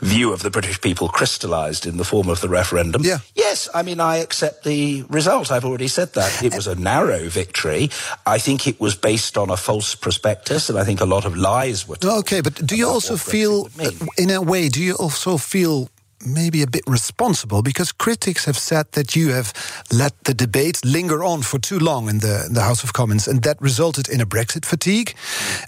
[0.00, 3.02] view of the British people crystallized in the form of the referendum.
[3.04, 3.18] Yeah.
[3.34, 5.52] Yes, I mean, I accept the result.
[5.52, 6.42] I've already said that.
[6.42, 7.90] It was a narrow victory.
[8.26, 11.36] I think it was based on a false prospectus, and I think a lot of
[11.36, 12.20] lies were told.
[12.20, 15.88] Okay, but do you also feel, uh, in a way, do you also feel
[16.24, 19.52] maybe a bit responsible because critics have said that you have
[19.92, 23.26] let the debate linger on for too long in the, in the House of Commons,
[23.28, 25.14] and that resulted in a Brexit fatigue,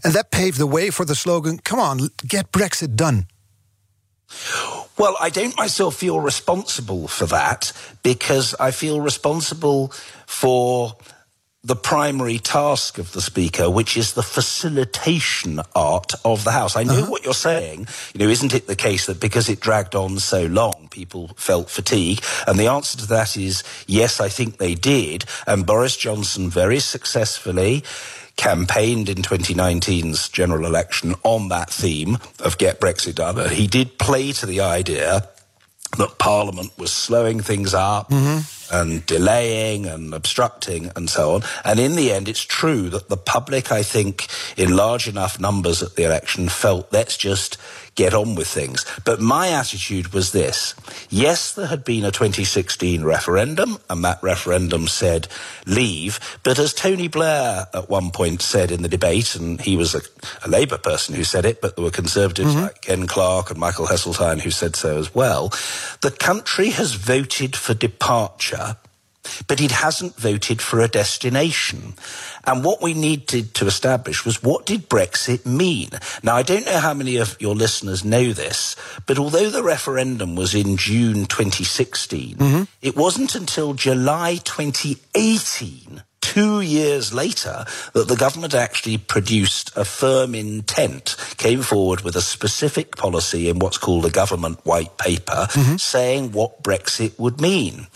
[0.05, 3.27] and that paved the way for the slogan "Come on, get Brexit done."
[4.99, 9.93] Well, I don't myself feel responsible for that because I feel responsible
[10.27, 10.97] for
[11.65, 16.75] the primary task of the speaker, which is the facilitation art of the House.
[16.75, 17.11] I know uh-huh.
[17.11, 17.87] what you're saying.
[18.15, 21.71] You know, isn't it the case that because it dragged on so long, people felt
[21.71, 22.21] fatigue?
[22.49, 25.25] And the answer to that is yes, I think they did.
[25.47, 27.85] And Boris Johnson very successfully
[28.37, 33.51] campaigned in 2019's general election on that theme of get Brexit done.
[33.51, 35.29] He did play to the idea
[35.99, 38.11] that Parliament was slowing things up
[38.73, 41.43] and delaying and obstructing and so on.
[41.65, 44.27] And in the end, it's true that the public, I think,
[44.57, 47.59] in large enough numbers at the election felt let's just
[47.95, 48.87] get on with things.
[49.05, 50.75] But my attitude was this.
[51.11, 55.29] Yes, there had been a 2016 referendum and that referendum said
[55.67, 56.19] leave.
[56.43, 60.01] But as Tony Blair at one point said in the debate, and he was a,
[60.45, 62.65] a Labour person who said it, but there were Conservatives mm-hmm.
[62.65, 65.51] like Ken Clarke and Michael Heseltine who said so as well.
[66.01, 68.77] The country has voted for departure
[69.47, 71.95] but it hasn't voted for a destination.
[72.45, 75.91] And what we needed to establish was what did Brexit mean?
[76.23, 80.37] Now, I don't know how many of your listeners know this, but although the referendum
[80.37, 82.63] was in June 2016, mm-hmm.
[82.81, 90.35] it wasn't until July 2018 two years later that the government actually produced a firm
[90.35, 95.77] intent, came forward with a specific policy in what's called a government white paper, mm-hmm.
[95.77, 97.89] saying what Brexit would mean.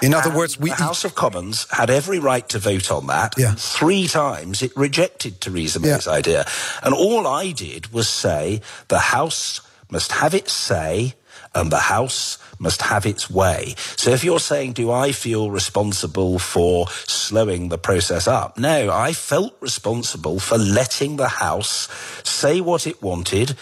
[0.00, 3.08] In other And words, we the House of Commons had every right to vote on
[3.08, 3.34] that.
[3.36, 3.54] Yeah.
[3.56, 5.94] Three times it rejected Theresa Yeah.
[5.94, 6.46] May's idea.
[6.82, 11.14] And all I did was say the House must have its say
[11.54, 13.74] and the House must have its way.
[13.96, 18.58] So if you're saying, do I feel responsible for slowing the process up?
[18.58, 21.88] No, I felt responsible for letting the House
[22.24, 23.56] say what it wanted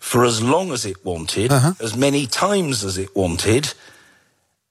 [0.00, 1.72] for as long as it wanted, uh-huh.
[1.80, 3.74] as many times as it wanted,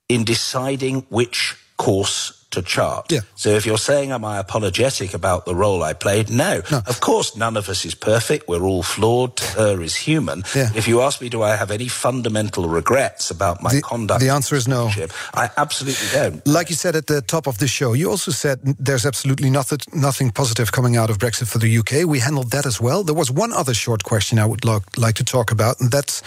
[0.07, 3.11] in deciding which course to chart.
[3.11, 3.21] Yeah.
[3.35, 6.29] So if you're saying, am I apologetic about the role I played?
[6.29, 6.61] No.
[6.71, 6.81] No.
[6.87, 8.47] Of course, none of us is perfect.
[8.49, 9.39] We're all flawed.
[9.55, 10.43] Her is human.
[10.55, 10.69] Yeah.
[10.75, 14.19] If you ask me, do I have any fundamental regrets about my The- conduct?
[14.19, 14.89] the answer is no.
[15.33, 16.45] I absolutely don't.
[16.47, 19.79] Like you said at the top of the show, you also said there's absolutely nothing,
[19.93, 22.05] nothing positive coming out of Brexit for the UK.
[22.07, 23.03] We handled that as well.
[23.03, 26.21] There was one other short question I would lo- like to talk about, and that's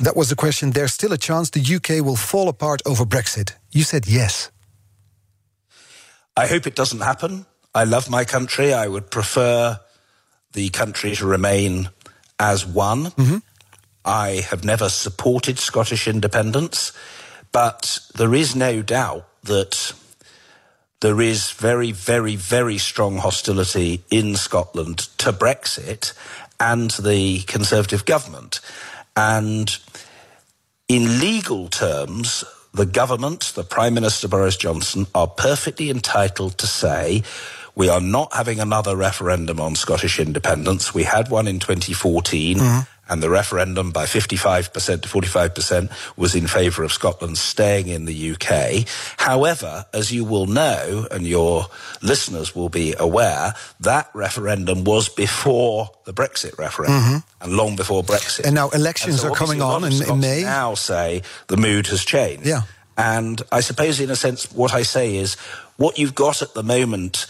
[0.00, 3.52] that was the question: There's still a chance the UK will fall apart over Brexit.
[3.72, 4.50] You said yes.
[6.36, 7.46] I hope it doesn't happen.
[7.74, 8.72] I love my country.
[8.72, 9.80] I would prefer
[10.52, 11.90] the country to remain
[12.38, 13.06] as one.
[13.06, 13.38] Mm-hmm.
[14.04, 16.92] I have never supported Scottish independence,
[17.52, 19.92] but there is no doubt that
[21.00, 26.12] there is very, very, very strong hostility in Scotland to Brexit
[26.58, 28.60] and to the Conservative government.
[29.16, 29.76] And
[30.88, 37.22] in legal terms, the government, the Prime Minister Boris Johnson, are perfectly entitled to say,
[37.76, 40.92] we are not having another referendum on Scottish independence.
[40.92, 42.58] We had one in 2014.
[43.08, 48.32] And the referendum by 55% to 45% was in favour of Scotland staying in the
[48.32, 48.88] UK.
[49.18, 51.66] However, as you will know, and your
[52.02, 57.44] listeners will be aware, that referendum was before the Brexit referendum mm-hmm.
[57.44, 58.46] and long before Brexit.
[58.46, 60.42] And now elections so are coming obviously a lot on in- in May.
[60.42, 62.46] Now say the mood has changed.
[62.46, 62.62] Yeah.
[62.96, 65.34] And I suppose, in a sense, what I say is
[65.76, 67.26] what you've got at the moment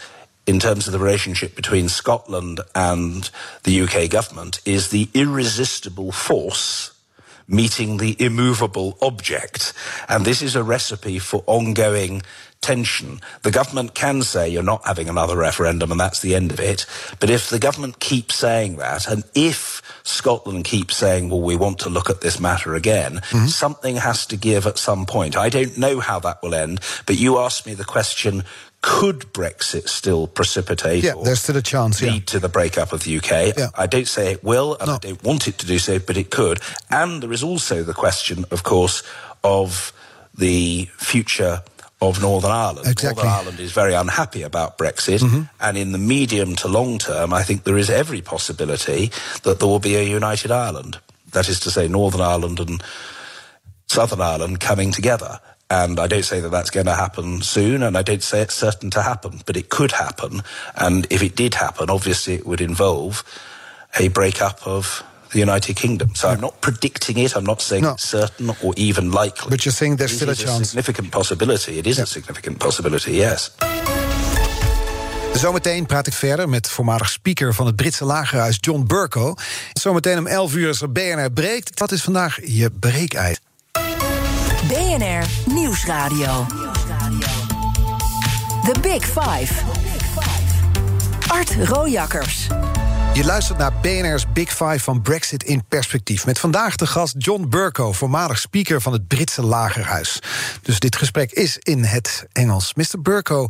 [0.47, 3.29] in terms of the relationship between Scotland and
[3.63, 6.91] the UK government is the irresistible force
[7.47, 9.73] meeting the immovable object.
[10.09, 12.23] And this is a recipe for ongoing
[12.61, 13.21] tension.
[13.43, 16.87] The government can say you're not having another referendum and that's the end of it.
[17.19, 21.77] But if the government keeps saying that, and if Scotland keeps saying, well, we want
[21.79, 23.45] to look at this matter again, mm-hmm.
[23.45, 25.37] something has to give at some point.
[25.37, 28.43] I don't know how that will end, but you asked me the question,
[28.81, 32.01] could Brexit still precipitate Yeah, or there's still a chance.
[32.01, 32.11] Yeah.
[32.11, 33.57] lead to the breakup of the UK.
[33.57, 33.69] Yeah.
[33.75, 34.93] I don't say it will, and No.
[34.93, 36.59] I don't want it to do so, but it could.
[36.89, 39.01] And there is also the question, of course,
[39.43, 39.91] of
[40.37, 41.63] the future
[42.01, 42.87] of Northern Ireland.
[42.87, 43.23] Exactly.
[43.23, 43.27] Mm-hmm.
[43.27, 47.41] Northern Ireland is very unhappy about Brexit, and in the medium to long term, I
[47.41, 49.11] think there is every possibility
[49.43, 50.99] that there will be a united Ireland.
[51.31, 52.83] That is to say, Northern Ireland and
[53.87, 55.39] Southern Ireland coming together.
[55.67, 58.53] And I don't say that that's going to happen soon, and I don't say it's
[58.59, 60.43] certain to happen, but it could happen.
[60.73, 63.23] And if it did happen, obviously it would involve
[63.99, 66.09] a breakup of the United Kingdom.
[66.13, 67.33] So I'm not predicting it.
[67.35, 67.91] I'm not saying No.
[67.93, 69.49] it's certain or even likely.
[69.49, 70.67] But you're saying there's It still a chance.
[70.69, 71.77] significant possibility.
[71.77, 73.11] It is a significant possibility.
[73.15, 73.51] Yes.
[75.33, 79.37] Zometeen praat ik verder met voormalig speaker van het Britse lagerhuis John Bercow.
[79.73, 81.79] Zometeen om 11 uur is er BNR breekt.
[81.79, 83.37] Wat is vandaag je breekijs?
[84.67, 86.45] BNR Nieuwsradio.
[88.63, 89.53] The Big Five.
[91.27, 92.47] Art Rojakkers.
[93.13, 96.25] Je luistert naar BNR's Big Five van Brexit in perspectief.
[96.25, 100.19] Met vandaag de gast John Burko, voormalig speaker van het Britse Lagerhuis.
[100.61, 102.73] Dus dit gesprek is in het Engels.
[102.73, 103.01] Mr.
[103.01, 103.47] Burko,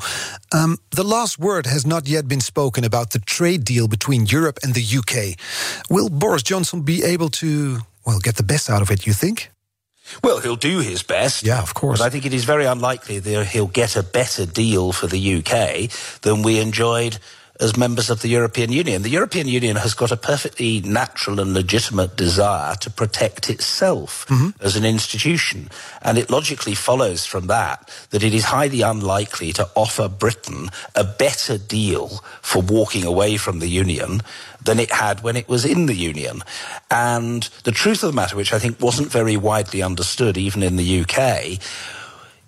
[0.55, 4.61] um, the last word has not yet been spoken about the trade deal between Europe
[4.61, 5.39] and the UK.
[5.87, 9.53] Will Boris Johnson be able to, well, get the best out of it, you think?
[10.23, 11.43] Well, he'll do his best.
[11.43, 11.99] Yeah, of course.
[11.99, 15.35] But I think it is very unlikely that he'll get a better deal for the
[15.37, 15.89] UK
[16.21, 17.17] than we enjoyed
[17.59, 19.01] as members of the European Union.
[19.01, 24.49] The European Union has got a perfectly natural and legitimate desire to protect itself mm-hmm.
[24.61, 25.69] as an institution.
[26.01, 31.03] And it logically follows from that that it is highly unlikely to offer Britain a
[31.03, 34.21] better deal for walking away from the Union
[34.61, 36.41] than it had when it was in the Union.
[36.91, 40.75] And the truth of the matter, which I think wasn't very widely understood even in
[40.75, 41.59] the UK,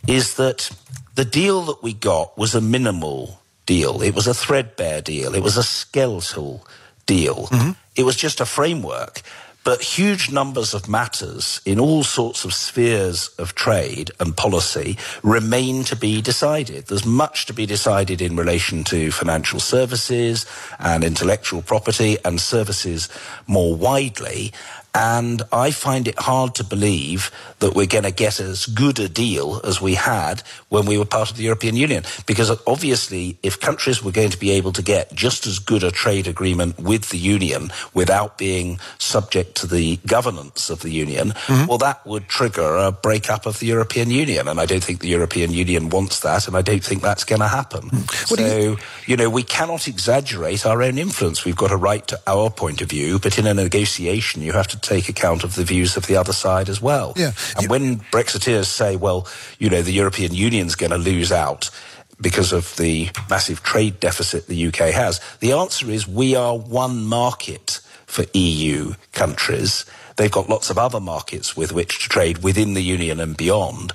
[0.07, 0.71] is that
[1.15, 4.01] the deal that we got was a minimal deal.
[4.01, 5.35] It was a threadbare deal.
[5.35, 6.65] It was a skeletal
[7.05, 7.45] deal.
[7.47, 7.71] Mm-hmm.
[7.95, 9.21] It was just a framework.
[9.63, 15.83] But huge numbers of matters in all sorts of spheres of trade and policy remain
[15.83, 16.85] to be decided.
[16.85, 20.45] There's much to be decided in relation to financial services
[20.79, 23.09] and intellectual property and services
[23.45, 24.53] more widely.
[24.97, 27.29] And I find it hard to believe
[27.59, 31.05] that we're going to get as good a deal as we had when we were
[31.05, 32.03] part of the European Union.
[32.25, 35.91] Because obviously, if countries were going to be able to get just as good a
[35.91, 41.67] trade agreement with the Union without being subject to the governance of the Union, mm-hmm.
[41.67, 44.47] well, that would trigger a breakup of the European Union.
[44.47, 47.41] And I don't think the European Union wants that, and I don't think that's going
[47.41, 47.89] to happen.
[47.89, 48.35] Mm.
[48.35, 51.45] Do so, you know, we cannot exaggerate our own influence.
[51.45, 54.67] We've got a right to our point of view, but in a negotiation, you have
[54.69, 57.13] to take account of the views of the other side as well.
[57.15, 57.31] Yeah.
[57.55, 59.27] And You- when Brexiteers say, well,
[59.59, 61.69] you know, the European Union's going to lose out,
[62.19, 65.21] because of the massive trade deficit the UK has?
[65.39, 69.85] The answer is we are one market for EU countries.
[70.15, 73.93] They've got lots of other markets with which to trade within the Union and beyond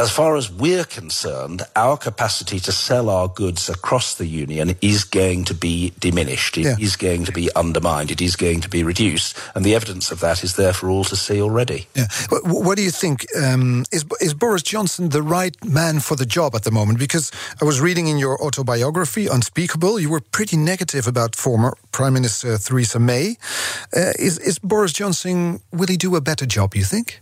[0.00, 5.04] as far as we're concerned, our capacity to sell our goods across the union is
[5.04, 6.56] going to be diminished.
[6.56, 6.76] It yeah.
[6.80, 8.10] is going to be undermined.
[8.10, 9.36] It is going to be reduced.
[9.54, 11.86] And the evidence of that is there for all to see already.
[11.94, 12.06] Yeah.
[12.30, 13.26] What do you think?
[13.36, 16.98] Um, is, is Boris Johnson the right man for the job at the moment?
[16.98, 17.30] Because
[17.60, 22.56] I was reading in your autobiography, Unspeakable, you were pretty negative about former Prime Minister
[22.56, 23.36] Theresa May.
[23.94, 27.20] Uh, is, is Boris Johnson, will he do a better job, you think?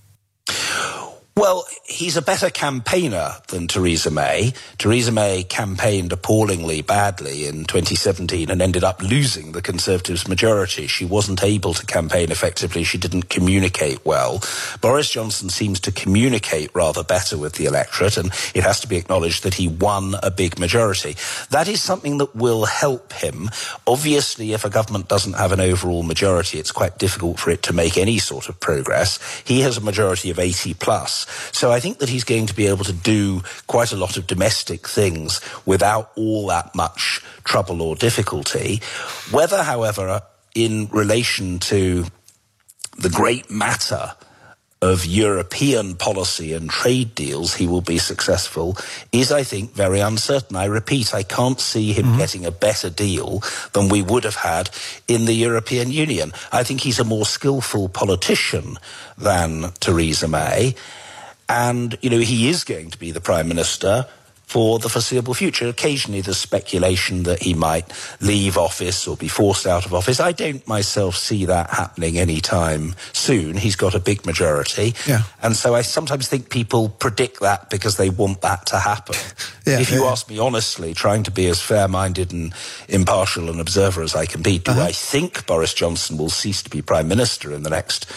[1.39, 4.55] Well, he's a better campaigner than Theresa May.
[4.77, 10.89] Theresa May campaigned appallingly badly in 2017 and ended up losing the Conservatives' majority.
[10.89, 12.83] She wasn't able to campaign effectively.
[12.83, 14.43] She didn't communicate well.
[14.81, 18.97] Boris Johnson seems to communicate rather better with the electorate, and it has to be
[18.97, 21.15] acknowledged that he won a big majority.
[21.51, 23.49] That is something that will help him.
[23.87, 27.73] Obviously, if a government doesn't have an overall majority, it's quite difficult for it to
[27.73, 29.21] make any sort of progress.
[29.45, 31.27] He has a majority of 80 plus.
[31.53, 34.27] So I think that he's going to be able to do quite a lot of
[34.27, 38.81] domestic things without all that much trouble or difficulty.
[39.31, 40.23] Whether, however,
[40.55, 42.07] in relation to
[42.99, 44.15] the great matter
[44.81, 48.77] of European policy and trade deals he will be successful
[49.11, 50.57] is, I think, very uncertain.
[50.57, 52.19] I repeat, I can't see him mm-hmm.
[52.19, 54.71] getting a better deal than we would have had
[55.09, 56.33] in the European Union.
[56.53, 58.77] I think he's a more skillful politician
[59.17, 60.77] than Theresa May.
[61.49, 64.07] And, you know, he is going to be the Prime Minister
[64.49, 65.69] for the foreseeable future.
[65.69, 67.93] Occasionally there's speculation that he might
[68.23, 70.21] leave office or be forced out of office.
[70.21, 73.59] I don't myself see that happening anytime soon.
[73.59, 74.95] He's got a big majority.
[75.07, 75.25] Yeah.
[75.43, 79.17] And so I sometimes think people predict that because they want that to happen.
[79.67, 80.11] yeah, if you yeah.
[80.11, 82.55] ask me honestly, trying to be as fair-minded and
[82.89, 84.83] impartial an observer as I can be, do uh-huh.
[84.83, 88.11] I think Boris Johnson will cease to be Prime Minister in the next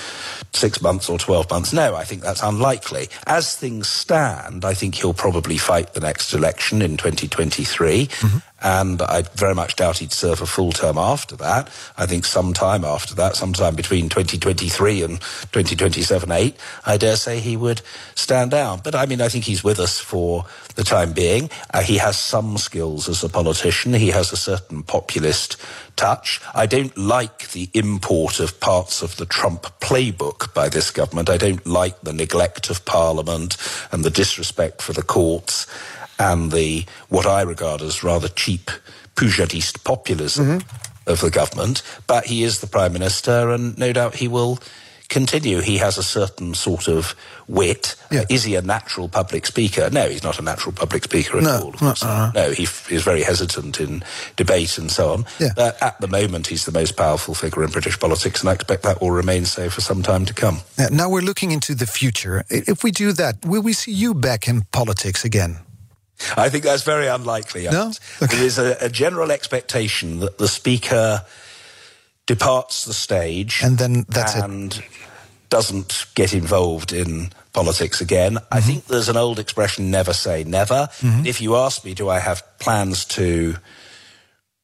[0.54, 1.74] six months or 12 months?
[1.74, 3.10] No, I think that's unlikely.
[3.28, 8.06] As things stand, I think he'll probably fight the next next election in 2023.
[8.06, 8.38] Mm-hmm.
[8.64, 11.68] And I very much doubt he'd serve a full term after that.
[11.98, 16.56] I think sometime after that, sometime between 2023 and 2027 8,
[16.86, 17.82] I dare say he would
[18.14, 18.82] stand down.
[18.84, 20.46] But I mean, I think he's with us for
[20.76, 21.50] the time being.
[21.74, 23.96] Uh, he has some skills as a politician.
[23.96, 25.58] He has a certain populist
[25.96, 26.40] touch.
[26.54, 31.32] I don't like the import of parts of the Trump playbook by this government.
[31.32, 33.58] I don't like the neglect of Parliament
[33.92, 35.66] and the disrespect for the courts
[36.22, 38.70] and the what I regard as rather cheap
[39.16, 41.10] Poujadist populism mm-hmm.
[41.12, 41.82] of the government.
[42.08, 44.60] But he is the prime minister, and no doubt he will
[45.10, 45.60] continue.
[45.60, 47.16] He has a certain sort of
[47.48, 47.96] wit.
[48.10, 48.24] Yeah.
[48.30, 49.90] Is he a natural public speaker?
[49.92, 51.76] No, he's not a natural public speaker at no, all.
[51.82, 52.32] No, uh-huh.
[52.34, 54.04] no, he f- is very hesitant in
[54.38, 55.26] debate and so on.
[55.40, 55.50] Yeah.
[55.56, 58.84] But at the moment, he's the most powerful figure in British politics, and I expect
[58.84, 60.62] that will remain so for some time to come.
[60.92, 62.46] Now we're looking into the future.
[62.50, 65.58] If we do that, will we see you back in politics again?
[66.38, 67.66] I think that's very unlikely.
[67.66, 67.92] No?
[68.22, 68.36] Okay.
[68.36, 71.26] There is a, a general expectation that the speaker
[72.28, 74.84] departs the stage and then that's and it.
[75.50, 78.36] doesn't get involved in politics again.
[78.36, 78.54] Mm-hmm.
[78.54, 80.88] I think there's an old expression, never say never.
[81.00, 81.26] Mm-hmm.
[81.26, 83.56] If you ask me, do I have plans to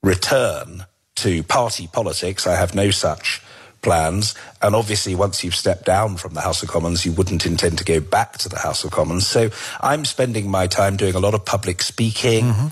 [0.04, 0.86] return
[1.16, 2.48] to party politics?
[2.48, 3.42] I have no such
[3.88, 4.36] plans.
[4.62, 7.86] And obviously, once you've stepped down from the House of Commons, you wouldn't intend to
[7.86, 9.26] go back to the House of Commons.
[9.26, 12.44] So I'm spending my time doing a lot of public speaking.
[12.44, 12.68] Mm-hmm.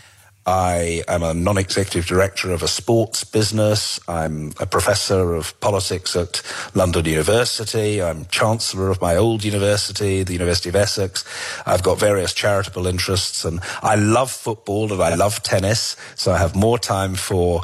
[0.45, 3.97] I am a non-executive director of a sports business.
[4.09, 6.41] I'm a professor of politics at
[6.75, 8.01] London University.
[8.01, 11.23] I'm chancellor of my old university, the University of Essex.
[11.65, 15.95] I've got various charitable interests and I love football and I love tennis.
[16.15, 17.63] So I have more time for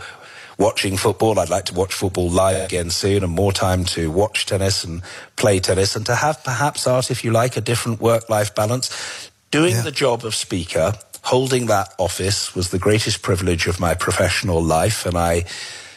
[0.61, 1.39] watching football.
[1.39, 5.01] I'd like to watch football live again soon and more time to watch tennis and
[5.35, 9.29] play tennis and to have perhaps art, if you like, a different work life balance.
[9.49, 9.81] Doing yeah.
[9.81, 10.93] the job of speaker,
[11.23, 15.45] holding that office was the greatest privilege of my professional life and I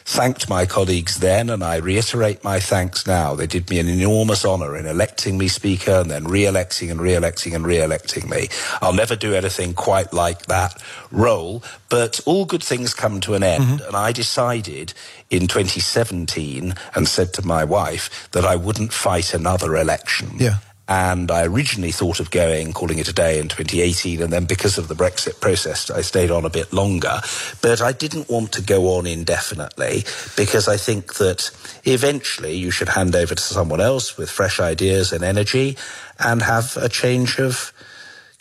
[0.04, 3.34] thanked my colleagues then, and I reiterate my thanks now.
[3.34, 7.54] They did me an enormous honour in electing me Speaker and then re-electing and re-electing
[7.54, 8.48] and re-electing me.
[8.82, 13.42] I'll never do anything quite like that role, but all good things come to an
[13.42, 13.86] end, mm-hmm.
[13.86, 14.92] and I decided
[15.30, 20.32] in 2017 and said to my wife that I wouldn't fight another election.
[20.36, 20.58] Yeah.
[20.86, 24.22] And I originally thought of going, calling it a day in 2018.
[24.22, 27.20] And then because of the Brexit process, I stayed on a bit longer.
[27.62, 30.04] But I didn't want to go on indefinitely
[30.36, 31.50] because I think that
[31.84, 35.76] eventually you should hand over to someone else with fresh ideas and energy
[36.18, 37.72] and have a change of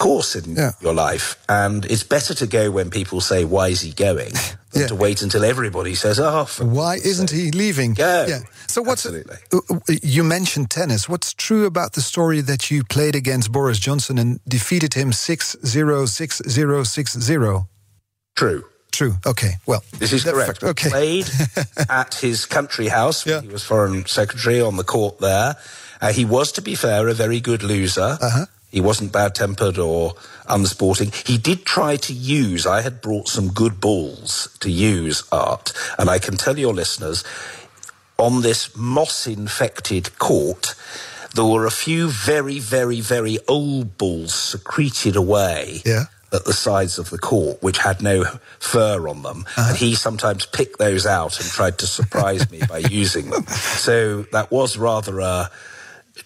[0.04, 0.72] course in Yeah.
[0.82, 1.36] your life.
[1.48, 4.34] And it's better to go when people say, why is he going?
[4.72, 4.88] Than Yeah.
[4.88, 7.94] to wait until everybody says, oh, Why isn't he leaving?
[7.96, 8.26] Go.
[8.28, 8.40] Yeah.
[8.68, 9.38] So what's Absolutely.
[9.54, 11.08] uh, uh, you mentioned tennis.
[11.08, 16.08] What's true about the story that you played against Boris Johnson and defeated him 6-0,
[16.08, 17.68] 6-0, 6-0?
[18.36, 18.64] true.
[18.92, 19.16] True.
[19.26, 19.54] Okay.
[19.66, 20.60] Well, This is correct.
[20.60, 20.90] fact- Okay.
[20.90, 21.28] Played
[21.90, 23.26] at his country house.
[23.26, 23.42] Yeah.
[23.42, 25.56] He was foreign secretary on the court there.
[26.00, 28.18] Uh, he was, to be fair, a very good loser.
[28.22, 28.46] Uh-huh.
[28.74, 30.16] He wasn't bad tempered or
[30.50, 31.12] unsporting.
[31.28, 35.72] He did try to use, I had brought some good balls to use art.
[36.00, 37.24] And I can tell your listeners,
[38.18, 40.74] on this moss infected court,
[41.36, 46.06] there were a few very, very, very old balls secreted away Yeah.
[46.32, 48.24] at the sides of the court, which had no
[48.58, 49.46] fur on them.
[49.56, 49.70] Uh-huh.
[49.70, 53.46] And he sometimes picked those out and tried to surprise me by using them.
[53.46, 55.52] So that was rather a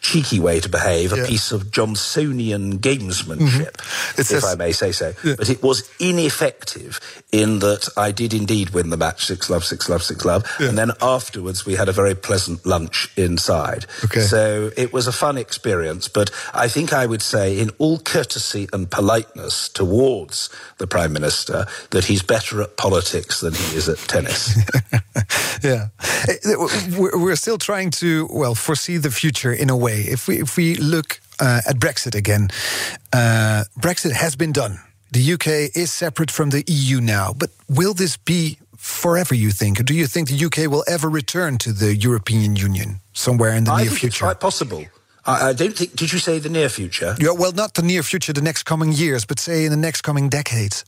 [0.02, 1.28] cheeky way to behave, a Yeah.
[1.28, 3.76] piece of Johnsonian gamesmanship,
[4.14, 5.14] It if says- I may say so.
[5.24, 5.36] Yeah.
[5.38, 7.00] But it was ineffective
[7.32, 10.44] in that I did indeed win the match six love, six love, six love.
[10.60, 10.70] Yeah.
[10.70, 13.86] And then afterwards we had a very pleasant lunch inside.
[14.06, 14.22] Okay.
[14.22, 18.68] So it was a fun experience, but I think I would say, in all courtesy
[18.74, 23.98] and politeness towards the Prime Minister, that he's better at politics than he is at
[24.00, 24.58] tennis.
[25.64, 25.88] yeah,
[26.28, 26.56] Eh,
[26.98, 30.02] we're we're still trying to well foresee the future in a way.
[30.02, 32.50] If we if we look uh, at Brexit again,
[33.14, 34.80] uh, Brexit has been done.
[35.12, 39.36] The UK is separate from the EU now, but will this be forever?
[39.36, 43.00] You think, or do you think the UK will ever return to the European Union
[43.14, 44.26] somewhere in the I near think it's future?
[44.26, 44.86] quite possible.
[45.30, 45.94] I don't think.
[45.96, 47.16] Did you say the near future?
[47.20, 50.02] Yeah, well, not the near future, the next coming years, but say in the next
[50.02, 50.86] coming decades.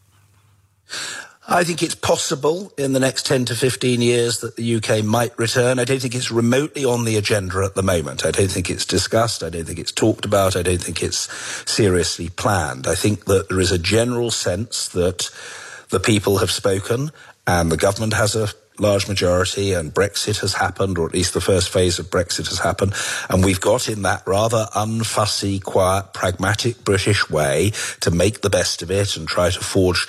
[1.51, 5.37] I think it's possible in the next 10 to 15 years that the UK might
[5.39, 5.79] return.
[5.79, 8.23] I don't think it's remotely on the agenda at the moment.
[8.23, 9.41] I don't think it's discussed.
[9.41, 10.55] I don't think it's talked about.
[10.55, 11.27] I don't think it's
[11.65, 12.85] seriously planned.
[12.85, 15.31] I think that there is a general sense that
[15.89, 17.09] the people have spoken
[17.47, 21.41] and the government has a large majority and Brexit has happened, or at least the
[21.41, 22.93] first phase of Brexit has happened.
[23.27, 27.71] And we've got in that rather unfussy, quiet, pragmatic British way
[28.01, 30.07] to make the best of it and try to forge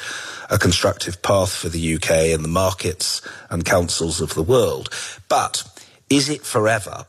[0.51, 4.91] a constructive path for the UK and the markets and councils of the world.
[5.29, 5.65] But
[6.11, 7.07] is it forever?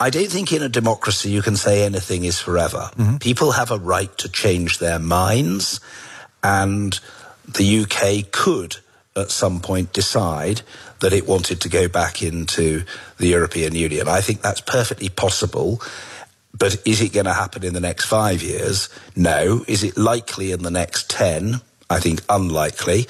[0.00, 2.90] I don't think in a democracy you can say anything is forever.
[2.96, 3.16] Mm-hmm.
[3.18, 5.80] People have a right to change their minds,
[6.42, 6.98] and
[7.46, 8.76] the UK could
[9.16, 10.62] at some point decide
[11.00, 12.84] that it wanted to go back into
[13.18, 14.08] the European Union.
[14.08, 15.80] I think that's perfectly possible.
[16.56, 18.88] But is it going to happen in the next five years?
[19.14, 19.64] No.
[19.68, 21.60] Is it likely in the next 10?
[21.90, 23.06] I think unlikely.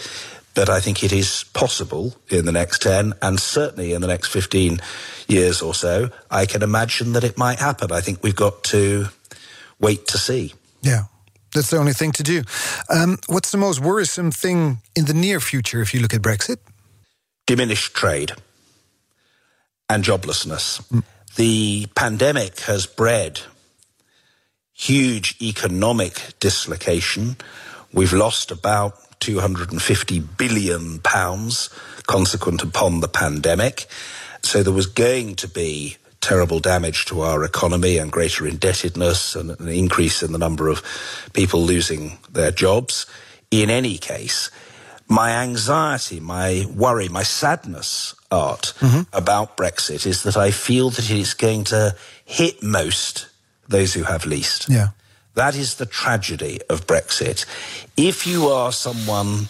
[0.54, 4.28] But I think it is possible in the next 10 and certainly in the next
[4.28, 4.80] 15
[5.28, 6.10] years or so.
[6.30, 7.92] I can imagine that it might happen.
[7.92, 9.08] I think we've got to
[9.78, 10.54] wait to see.
[10.82, 11.04] Yeah,
[11.54, 12.42] that's the only thing to do.
[12.88, 16.58] Um, what's the most worrisome thing in the near future if you look at Brexit?
[17.48, 18.32] diminished trade
[19.88, 20.84] and joblessness.
[21.36, 23.40] The pandemic has bred
[24.74, 27.36] huge economic dislocation.
[27.92, 31.70] We've lost about 250 billion pounds
[32.06, 33.86] consequent upon the pandemic.
[34.42, 39.50] So there was going to be terrible damage to our economy and greater indebtedness and
[39.50, 40.82] an increase in the number of
[41.32, 43.06] people losing their jobs.
[43.50, 44.50] In any case,
[45.08, 49.02] my anxiety, my worry, my sadness, Art, mm-hmm.
[49.16, 53.28] about Brexit is that I feel that it is going to hit most
[53.68, 54.68] those who have least.
[54.68, 54.88] Yeah.
[55.38, 57.46] That is the tragedy of Brexit.
[57.96, 59.48] If you are someone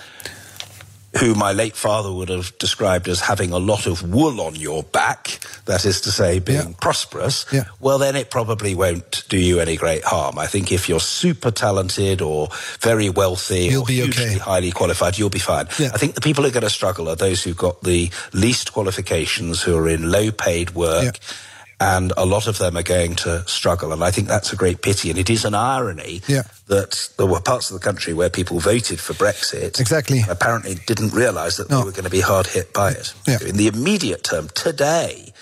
[1.18, 4.82] who my late father would have described as having a lot of wool on your
[4.82, 6.74] back, that is to say, being Yeah.
[6.78, 7.64] prosperous, Yeah.
[7.80, 10.38] well, then it probably won't do you any great harm.
[10.38, 14.38] I think if you're super talented or very wealthy You'll or be hugely okay.
[14.38, 15.68] highly qualified, you'll be fine.
[15.78, 15.90] Yeah.
[15.94, 18.74] I think the people who are going to struggle are those who've got the least
[18.74, 21.18] qualifications, who are in low paid work.
[21.80, 23.92] And a lot of them are going to struggle.
[23.92, 25.10] And I think that's a great pity.
[25.10, 26.42] And it is an irony Yeah.
[26.66, 29.78] that there were parts of the country where people voted for Brexit.
[29.78, 30.24] Exactly.
[30.28, 31.78] apparently didn't realise that No.
[31.78, 33.12] they were going to be hard hit by it.
[33.28, 33.38] Yeah.
[33.46, 35.32] In the immediate term, today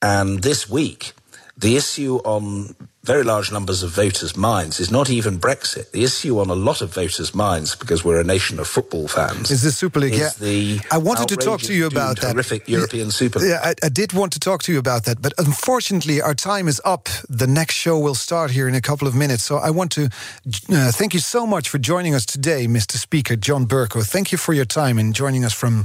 [0.00, 1.12] and this week,
[1.58, 2.74] the issue on
[3.04, 5.90] very large numbers of voters' minds is not even Brexit.
[5.90, 9.50] The issue on a lot of voters' minds, because we're a nation of football fans,
[9.50, 10.14] Is the Super League?
[10.14, 10.30] Yeah.
[10.40, 12.30] the I wanted to talk to you about that.
[12.30, 13.50] horrific European Super League.
[13.50, 16.68] Yeah, I, I did want to talk to you about that, but unfortunately, our time
[16.68, 17.08] is up.
[17.28, 19.44] The next show will start here in a couple of minutes.
[19.44, 20.08] So I want to
[20.70, 22.96] uh, thank you so much for joining us today, Mr.
[22.96, 24.02] Speaker John Bercow.
[24.02, 25.84] Thank you for your time and joining us from,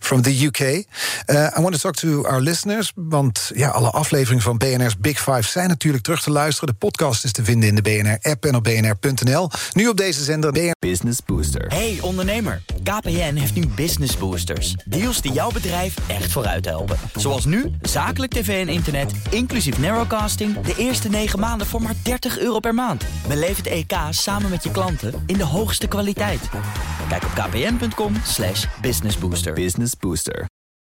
[0.00, 0.86] from the UK.
[1.28, 5.18] Uh, I want to talk to our listeners, want ja, alle afleveringen van BNR's Big
[5.18, 6.53] Five zijn natuurlijk terug te luisteren.
[6.60, 9.50] De podcast is te vinden in de BNR-app en op bnr.nl.
[9.72, 11.66] Nu op deze zender BNR Business Booster.
[11.66, 14.74] Hey ondernemer, KPN heeft nu Business Boosters.
[14.84, 16.96] Deals die jouw bedrijf echt vooruit helpen.
[17.14, 20.60] Zoals nu, zakelijk tv en internet, inclusief narrowcasting...
[20.60, 23.04] de eerste 9 maanden voor maar 30 euro per maand.
[23.28, 26.40] Beleef het EK samen met je klanten in de hoogste kwaliteit.
[27.08, 28.12] Kijk op kpn.com
[28.80, 29.52] businessbooster.
[29.52, 30.46] Business Booster.